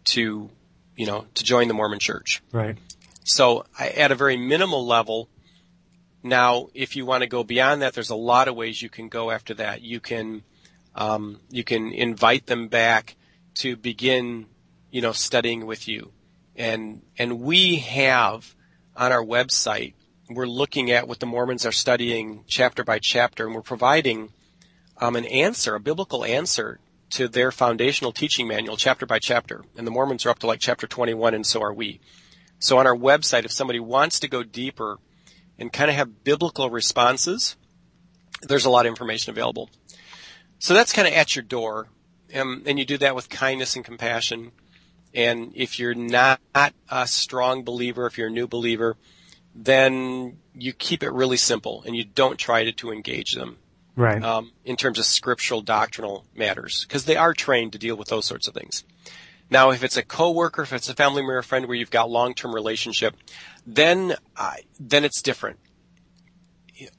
[0.05, 0.51] to,
[0.97, 2.43] you know, to join the Mormon Church.
[2.53, 2.77] Right.
[3.25, 5.29] So I, at a very minimal level,
[6.23, 9.09] now if you want to go beyond that, there's a lot of ways you can
[9.09, 9.83] go after that.
[9.83, 10.43] You can
[10.95, 13.17] um, you can invite them back
[13.57, 14.47] to begin,
[14.91, 16.13] you know, studying with you,
[16.57, 18.55] and and we have
[18.97, 19.95] on our website
[20.31, 24.33] we're looking at what the Mormons are studying chapter by chapter, and we're providing
[24.99, 26.79] um, an answer, a biblical answer
[27.11, 29.65] to their foundational teaching manual, chapter by chapter.
[29.77, 32.01] And the Mormons are up to like chapter 21, and so are we.
[32.61, 34.99] So on our website, if somebody wants to go deeper
[35.59, 37.57] and kind of have biblical responses,
[38.43, 39.69] there's a lot of information available.
[40.61, 41.89] So that's kind of at your door.
[42.35, 44.53] Um, and you do that with kindness and compassion.
[45.13, 48.97] And if you're not a strong believer, if you're a new believer,
[49.55, 53.59] then you keep it really simple and you don't try to, to engage them.
[53.97, 54.23] Right.
[54.23, 58.25] Um, in terms of scriptural doctrinal matters, because they are trained to deal with those
[58.25, 58.85] sorts of things.
[59.51, 62.09] Now, if it's a coworker, if it's a family member, or friend where you've got
[62.09, 63.17] long-term relationship,
[63.67, 65.59] then uh, then it's different.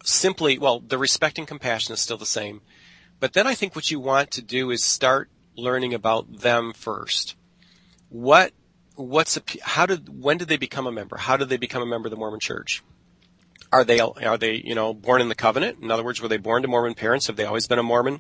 [0.03, 2.61] Simply, well, the respect and compassion is still the same,
[3.21, 7.35] but then I think what you want to do is start learning about them first.
[8.09, 8.51] What
[8.95, 11.15] what's a, how did when did they become a member?
[11.15, 12.83] How did they become a member of the Mormon Church?
[13.71, 15.77] Are they are they you know born in the covenant?
[15.81, 17.27] In other words, were they born to Mormon parents?
[17.27, 18.19] Have they always been a Mormon?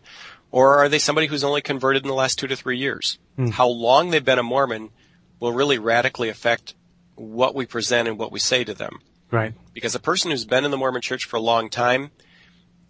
[0.51, 3.17] Or are they somebody who's only converted in the last two to three years?
[3.37, 3.51] Mm.
[3.51, 4.91] How long they've been a Mormon
[5.39, 6.75] will really radically affect
[7.15, 8.99] what we present and what we say to them.
[9.29, 9.53] Right.
[9.73, 12.11] Because a person who's been in the Mormon church for a long time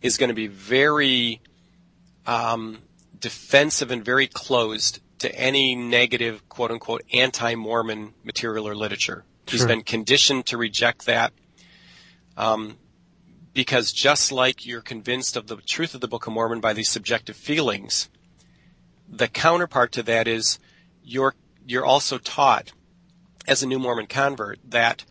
[0.02, 1.42] is going to be very
[2.26, 2.80] um,
[3.20, 9.24] defensive and very closed to any negative, quote unquote, anti Mormon material or literature.
[9.48, 9.58] Sure.
[9.58, 11.34] He's been conditioned to reject that.
[12.38, 12.78] Um,
[13.54, 16.90] because just like you're convinced of the truth of the Book of Mormon by these
[16.90, 18.10] subjective feelings,
[19.10, 20.58] the counterpart to that is
[21.04, 22.72] you're you're also taught
[23.48, 25.04] as a new Mormon convert that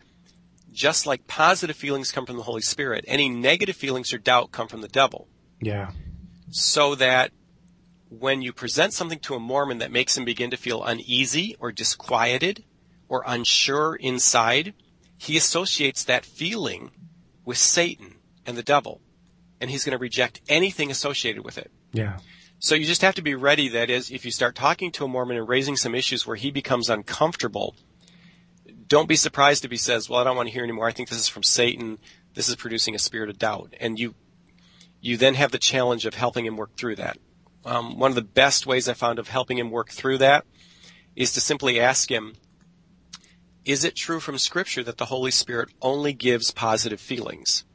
[0.71, 4.67] just like positive feelings come from the Holy Spirit, any negative feelings or doubt come
[4.67, 5.27] from the devil.
[5.61, 5.91] Yeah.
[6.51, 7.31] So that
[8.09, 11.71] when you present something to a Mormon that makes him begin to feel uneasy or
[11.71, 12.65] disquieted
[13.07, 14.73] or unsure inside,
[15.17, 16.91] he associates that feeling
[17.45, 19.01] with Satan and the devil,
[19.59, 21.71] and he's going to reject anything associated with it.
[21.93, 22.17] Yeah.
[22.59, 23.69] So you just have to be ready.
[23.69, 26.51] That is, if you start talking to a Mormon and raising some issues where he
[26.51, 27.75] becomes uncomfortable,
[28.87, 30.87] don't be surprised if he says, "Well, I don't want to hear anymore.
[30.87, 31.97] I think this is from Satan.
[32.33, 34.15] This is producing a spirit of doubt." And you,
[35.01, 37.17] you then have the challenge of helping him work through that.
[37.65, 40.45] Um, one of the best ways I found of helping him work through that
[41.15, 42.35] is to simply ask him,
[43.65, 47.65] "Is it true from Scripture that the Holy Spirit only gives positive feelings?"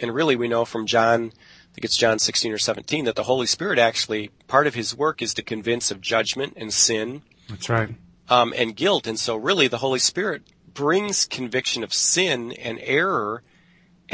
[0.00, 3.24] and really we know from John, I think it's John 16 or 17, that the
[3.24, 7.22] Holy Spirit actually, part of his work is to convince of judgment and sin.
[7.48, 7.94] That's right.
[8.28, 9.06] Um, and guilt.
[9.06, 13.42] And so really the Holy Spirit brings conviction of sin and error,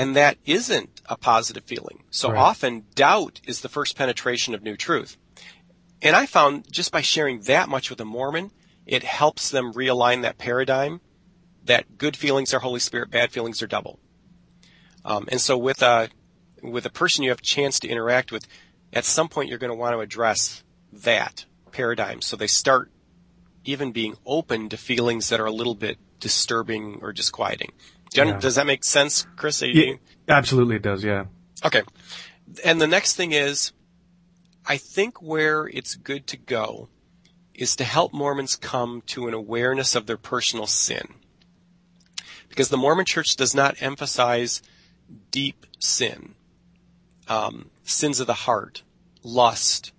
[0.01, 2.05] and that isn't a positive feeling.
[2.09, 2.39] So right.
[2.39, 5.19] often doubt is the first penetration of new truth.
[6.01, 8.51] And I found just by sharing that much with a Mormon,
[8.87, 11.03] it helps them realign that paradigm
[11.65, 14.01] that good feelings are Holy Spirit, bad feelings are devil.
[15.05, 16.09] Um, and so with a
[16.63, 18.47] with a person you have a chance to interact with,
[18.95, 22.23] at some point you're going to want to address that paradigm.
[22.23, 22.91] So they start
[23.67, 27.73] even being open to feelings that are a little bit disturbing or disquieting.
[28.11, 28.39] Do yeah.
[28.39, 29.63] Does that make sense, Chris?
[29.63, 29.95] Yeah,
[30.29, 31.05] absolutely, it does.
[31.05, 31.27] Yeah.
[31.65, 31.83] Okay.
[32.65, 33.73] And the next thing is,
[34.67, 36.89] I think where it's good to go
[37.55, 41.15] is to help Mormons come to an awareness of their personal sin.
[42.49, 44.63] Because the Mormon church does not emphasize
[45.31, 46.35] deep sin,
[47.29, 48.83] um, sins of the heart,
[49.23, 49.93] lust,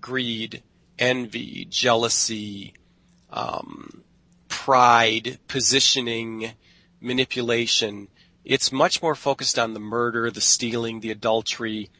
[0.00, 0.62] greed,
[0.98, 2.74] envy, jealousy,
[3.30, 4.02] um,
[4.48, 6.52] pride, positioning,
[7.00, 8.08] manipulation.
[8.44, 11.90] It's much more focused on the murder, the stealing, the adultery.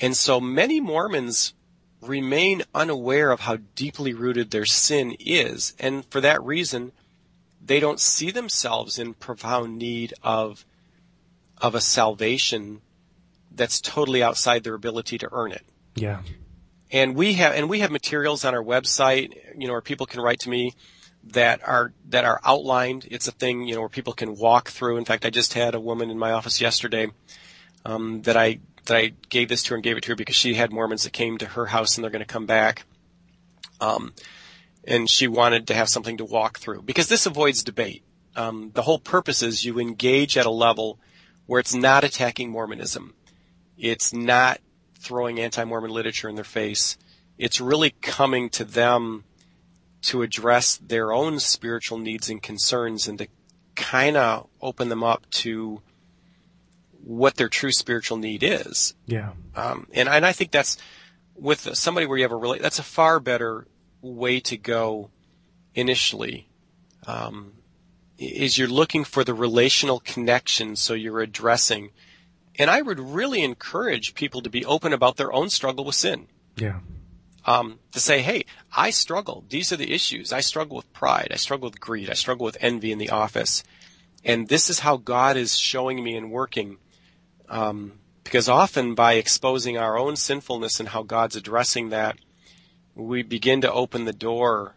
[0.00, 1.54] And so many Mormons
[2.00, 5.74] remain unaware of how deeply rooted their sin is.
[5.78, 6.92] And for that reason,
[7.64, 10.64] they don't see themselves in profound need of,
[11.58, 12.80] of a salvation
[13.50, 15.62] that's totally outside their ability to earn it.
[15.94, 16.20] Yeah.
[16.90, 20.20] And we have, and we have materials on our website, you know, where people can
[20.20, 20.74] write to me
[21.28, 23.06] that are, that are outlined.
[23.10, 24.96] It's a thing, you know, where people can walk through.
[24.96, 27.08] In fact, I just had a woman in my office yesterday,
[27.84, 30.36] um, that I, that I gave this to her and gave it to her because
[30.36, 32.84] she had Mormons that came to her house and they're going to come back.
[33.80, 34.12] Um,
[34.86, 38.02] and she wanted to have something to walk through because this avoids debate.
[38.36, 40.98] Um, the whole purpose is you engage at a level
[41.46, 43.14] where it's not attacking Mormonism.
[43.78, 44.60] It's not
[44.98, 46.96] throwing anti-Mormon literature in their face.
[47.38, 49.24] It's really coming to them
[50.04, 53.28] to address their own spiritual needs and concerns and to
[53.74, 55.80] kind of open them up to
[57.02, 58.94] what their true spiritual need is.
[59.06, 59.32] Yeah.
[59.54, 60.78] Um, and, and I think that's
[61.34, 63.66] with somebody where you have a really, that's a far better
[64.00, 65.10] way to go
[65.74, 66.48] initially.
[67.06, 67.52] Um,
[68.16, 71.90] is you're looking for the relational connection, so you're addressing.
[72.58, 76.28] And I would really encourage people to be open about their own struggle with sin.
[76.56, 76.80] Yeah.
[77.46, 79.44] Um, to say, hey, I struggle.
[79.48, 80.32] These are the issues.
[80.32, 81.28] I struggle with pride.
[81.30, 82.08] I struggle with greed.
[82.08, 83.62] I struggle with envy in the office.
[84.24, 86.78] And this is how God is showing me and working.
[87.48, 92.16] Um, because often by exposing our own sinfulness and how God's addressing that,
[92.94, 94.74] we begin to open the door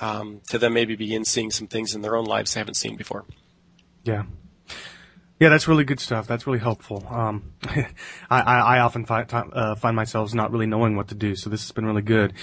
[0.00, 2.96] um, to them maybe begin seeing some things in their own lives they haven't seen
[2.96, 3.24] before.
[4.02, 4.24] Yeah.
[5.40, 6.28] Yeah, that's really good stuff.
[6.28, 7.04] That's really helpful.
[7.10, 7.86] Um, I,
[8.30, 11.62] I, I, often find, uh, find myself not really knowing what to do, so this
[11.62, 12.34] has been really good.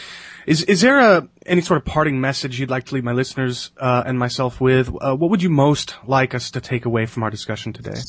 [0.45, 3.71] Is is there a any sort of parting message you'd like to leave my listeners
[3.77, 4.89] uh, and myself with?
[4.89, 8.01] Uh, what would you most like us to take away from our discussion today?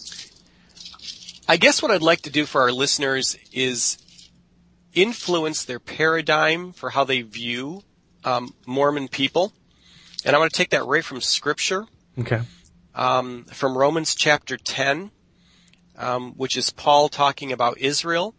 [1.49, 3.99] I guess what I'd like to do for our listeners is
[4.95, 7.83] influence their paradigm for how they view
[8.24, 9.53] um, Mormon people,
[10.24, 11.87] and I want to take that right from Scripture.
[12.18, 12.41] Okay
[12.95, 15.11] um, from Romans chapter 10,
[15.97, 18.34] um, which is Paul talking about Israel.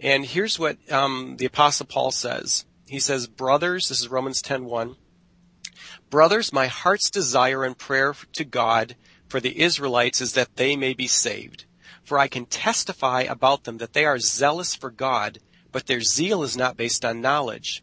[0.00, 2.66] And here's what um, the Apostle Paul says.
[2.86, 4.96] He says, Brothers, this is Romans 10.1,
[6.10, 8.96] Brothers, my heart's desire and prayer to God
[9.28, 11.64] for the Israelites is that they may be saved.
[12.04, 15.38] For I can testify about them that they are zealous for God,
[15.72, 17.82] but their zeal is not based on knowledge.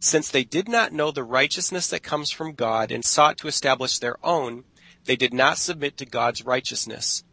[0.00, 3.98] Since they did not know the righteousness that comes from God and sought to establish
[3.98, 4.64] their own,
[5.06, 7.24] they did not submit to God's righteousness.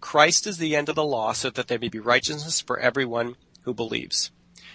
[0.00, 3.36] Christ is the end of the law so that there may be righteousness for everyone
[3.62, 4.30] who believes.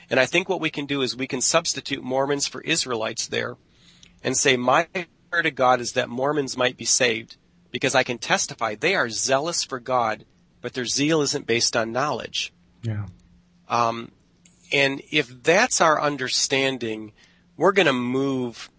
[0.10, 3.56] And I think what we can do is we can substitute Mormons for Israelites there
[4.24, 4.88] and say, my
[5.30, 7.38] prayer to God is that Mormons might be saved
[7.72, 10.26] because I can testify they are zealous for God,
[10.62, 12.54] but their zeal isn't based on knowledge.
[12.84, 13.06] Yeah.
[13.68, 14.12] Um,
[14.72, 17.14] and if that's our understanding,
[17.58, 18.70] we're going to move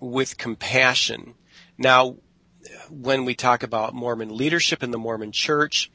[0.00, 1.34] with compassion.
[1.78, 2.16] Now,
[2.92, 5.90] when we talk about Mormon leadership in the Mormon church,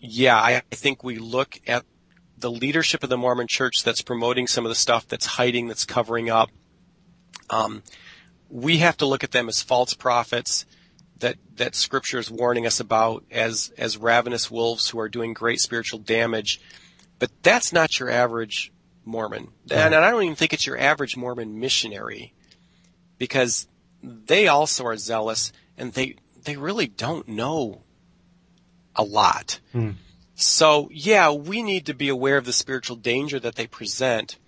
[0.00, 1.84] yeah, I think we look at
[2.36, 5.84] the leadership of the Mormon church that's promoting some of the stuff that's hiding, that's
[5.84, 6.50] covering up.
[7.48, 7.82] Um,
[8.48, 10.66] we have to look at them as false prophets
[11.18, 15.60] that, that scripture is warning us about as, as ravenous wolves who are doing great
[15.60, 16.60] spiritual damage.
[17.18, 18.72] But that's not your average
[19.04, 19.48] Mormon.
[19.70, 22.32] And I don't even think it's your average Mormon missionary
[23.18, 23.68] because
[24.02, 27.82] they also are zealous and they they really don't know
[28.94, 29.58] a lot.
[29.72, 29.92] Hmm.
[30.34, 34.38] So yeah, we need to be aware of the spiritual danger that they present,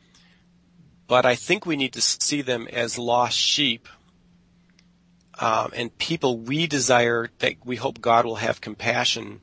[1.08, 3.88] but I think we need to see them as lost sheep
[5.38, 9.40] um, and people we desire that we hope God will have compassion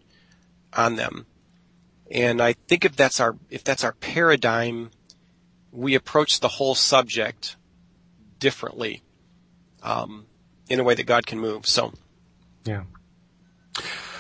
[0.72, 1.26] on them.
[2.12, 4.92] And I think if that's our if that's our paradigm,
[5.72, 7.56] we approach the whole subject
[8.40, 9.02] differently.
[9.84, 10.26] Um,
[10.70, 11.68] in a way that God can move.
[11.68, 11.94] So,
[12.66, 12.84] yeah.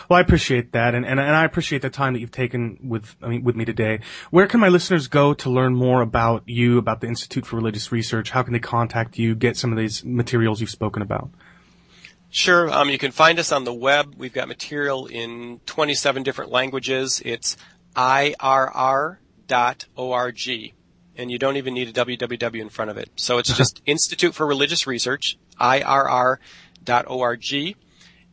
[0.10, 3.16] Well, I appreciate that, and, and and I appreciate the time that you've taken with
[3.22, 4.00] I mean with me today.
[4.32, 7.92] Where can my listeners go to learn more about you, about the Institute for Religious
[7.92, 8.32] Research?
[8.32, 11.30] How can they contact you, get some of these materials you've spoken about?
[12.32, 12.72] Sure.
[12.72, 14.16] Um, you can find us on the web.
[14.18, 17.22] We've got material in 27 different languages.
[17.24, 17.56] It's
[17.96, 19.20] irr.org.
[21.20, 23.10] And you don't even need a www in front of it.
[23.18, 26.38] So it's just Institute for Religious Research, irr.org.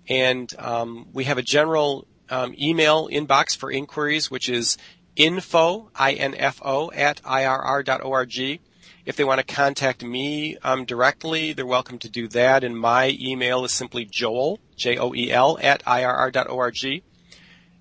[0.08, 4.78] And um, we have a general um, email inbox for inquiries, which is
[5.16, 8.60] info, I-N-F-O, at irr.org.
[9.04, 12.62] If they want to contact me um, directly, they're welcome to do that.
[12.62, 17.02] And my email is simply joel, J-O-E-L, at irr.org.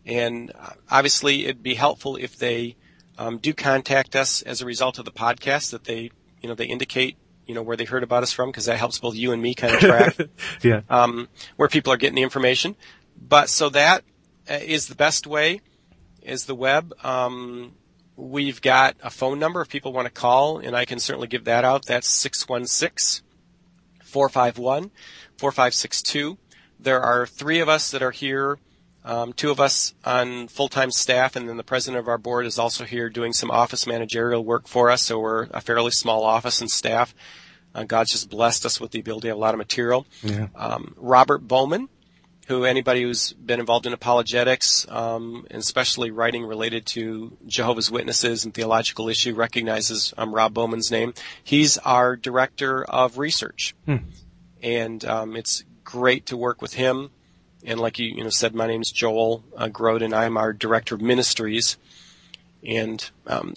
[0.05, 2.75] And uh, obviously, it'd be helpful if they
[3.17, 6.11] um, do contact us as a result of the podcast that they,
[6.41, 8.99] you know, they indicate, you know, where they heard about us from because that helps
[8.99, 10.17] both you and me kind of track
[10.61, 10.81] yeah.
[10.89, 12.75] um, where people are getting the information.
[13.15, 14.03] But so that
[14.49, 15.61] uh, the best way
[16.21, 16.93] is the web.
[17.03, 17.73] Um,
[18.15, 21.45] we've got a phone number if people want to call, and I can certainly give
[21.45, 21.85] that out.
[21.85, 23.25] That's 616
[24.03, 24.91] 451
[25.37, 26.37] 4562.
[26.79, 28.59] There are three of us that are here.
[29.05, 32.57] Um, two of us on full-time staff, and then the president of our board is
[32.57, 35.03] also here doing some office managerial work for us.
[35.03, 37.13] So we're a fairly small office and staff.
[37.75, 40.07] Uh, God's just blessed us with the ability to have a lot of material.
[40.23, 40.47] Yeah.
[40.55, 41.87] Um, Robert Bowman,
[42.47, 48.43] who anybody who's been involved in apologetics, um, and especially writing related to Jehovah's Witnesses
[48.43, 51.13] and theological issue, recognizes um, Rob Bowman's name.
[51.43, 53.75] He's our director of research,
[54.63, 57.11] and um, it's great to work with him.
[57.65, 60.95] And like you, you know, said, my name's Joel uh, Groat, and I'm our director
[60.95, 61.77] of ministries.
[62.63, 63.53] And um,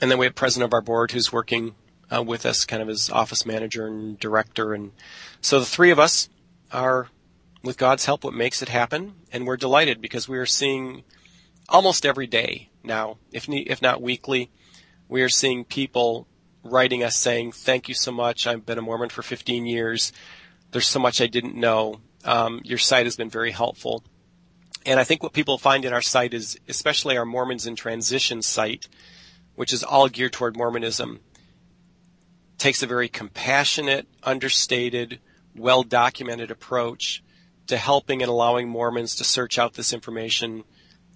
[0.00, 1.74] and then we have president of our board who's working
[2.10, 4.72] uh, with us, kind of as office manager and director.
[4.72, 4.92] And
[5.40, 6.28] so the three of us
[6.72, 7.08] are
[7.62, 9.14] with God's help, what makes it happen.
[9.32, 11.04] And we're delighted because we are seeing
[11.68, 14.50] almost every day now, if, ne- if not weekly,
[15.08, 16.26] we are seeing people
[16.62, 18.46] writing us saying, thank you so much.
[18.46, 20.12] I've been a Mormon for 15 years.
[20.70, 22.00] There's so much I didn't know.
[22.24, 24.04] Um, your site has been very helpful.
[24.86, 28.42] And I think what people find in our site is, especially our Mormons in Transition
[28.42, 28.88] site,
[29.54, 31.20] which is all geared toward Mormonism,
[32.56, 35.20] takes a very compassionate, understated,
[35.54, 37.22] well documented approach
[37.66, 40.64] to helping and allowing Mormons to search out this information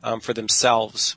[0.03, 1.17] um, for themselves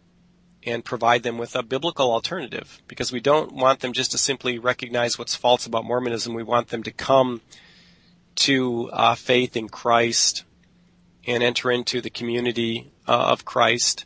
[0.63, 4.57] and provide them with a biblical alternative because we don't want them just to simply
[4.57, 6.33] recognize what's false about Mormonism.
[6.33, 7.41] We want them to come
[8.37, 10.43] to uh, faith in Christ
[11.25, 14.05] and enter into the community uh, of Christ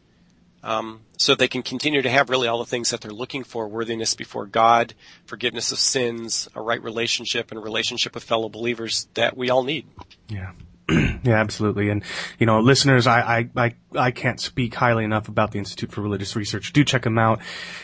[0.64, 3.68] um, so they can continue to have really all the things that they're looking for
[3.68, 4.94] worthiness before God,
[5.26, 9.64] forgiveness of sins, a right relationship, and a relationship with fellow believers that we all
[9.64, 9.88] need.
[10.28, 10.52] Yeah.
[10.90, 11.90] yeah, absolutely.
[11.90, 12.04] And,
[12.38, 16.02] you know, listeners, I, I, I, I can't speak highly enough about the Institute for
[16.02, 16.74] Religious Research.
[16.74, 17.42] Do check them out.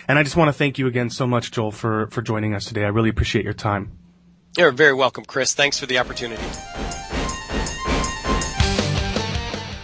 [0.07, 2.65] And I just want to thank you again so much, Joel, for, for joining us
[2.65, 2.83] today.
[2.83, 3.97] I really appreciate your time.
[4.57, 5.53] You're very welcome, Chris.
[5.53, 6.41] Thanks for the opportunity.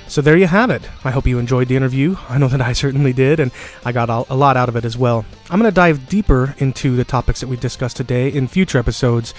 [0.08, 0.82] So there you have it.
[1.04, 2.16] I hope you enjoyed the interview.
[2.28, 3.52] I know that I certainly did, and
[3.86, 5.26] I got a lot out of it as well.
[5.52, 9.36] I'm going to dive deeper into the topics that we discussed today in future episodes.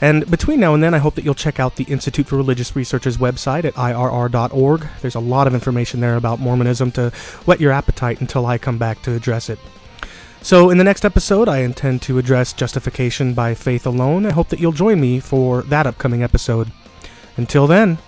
[0.00, 2.74] And between now and then, I hope that you'll check out the Institute for Religious
[2.74, 4.86] Research's website at irr.org.
[5.02, 7.10] There's a lot of information there about Mormonism to
[7.44, 9.58] whet your appetite until I come back to address it.
[10.42, 14.24] So, in the next episode, I intend to address justification by faith alone.
[14.24, 16.72] I hope that you'll join me for that upcoming episode.
[17.36, 17.98] Until then,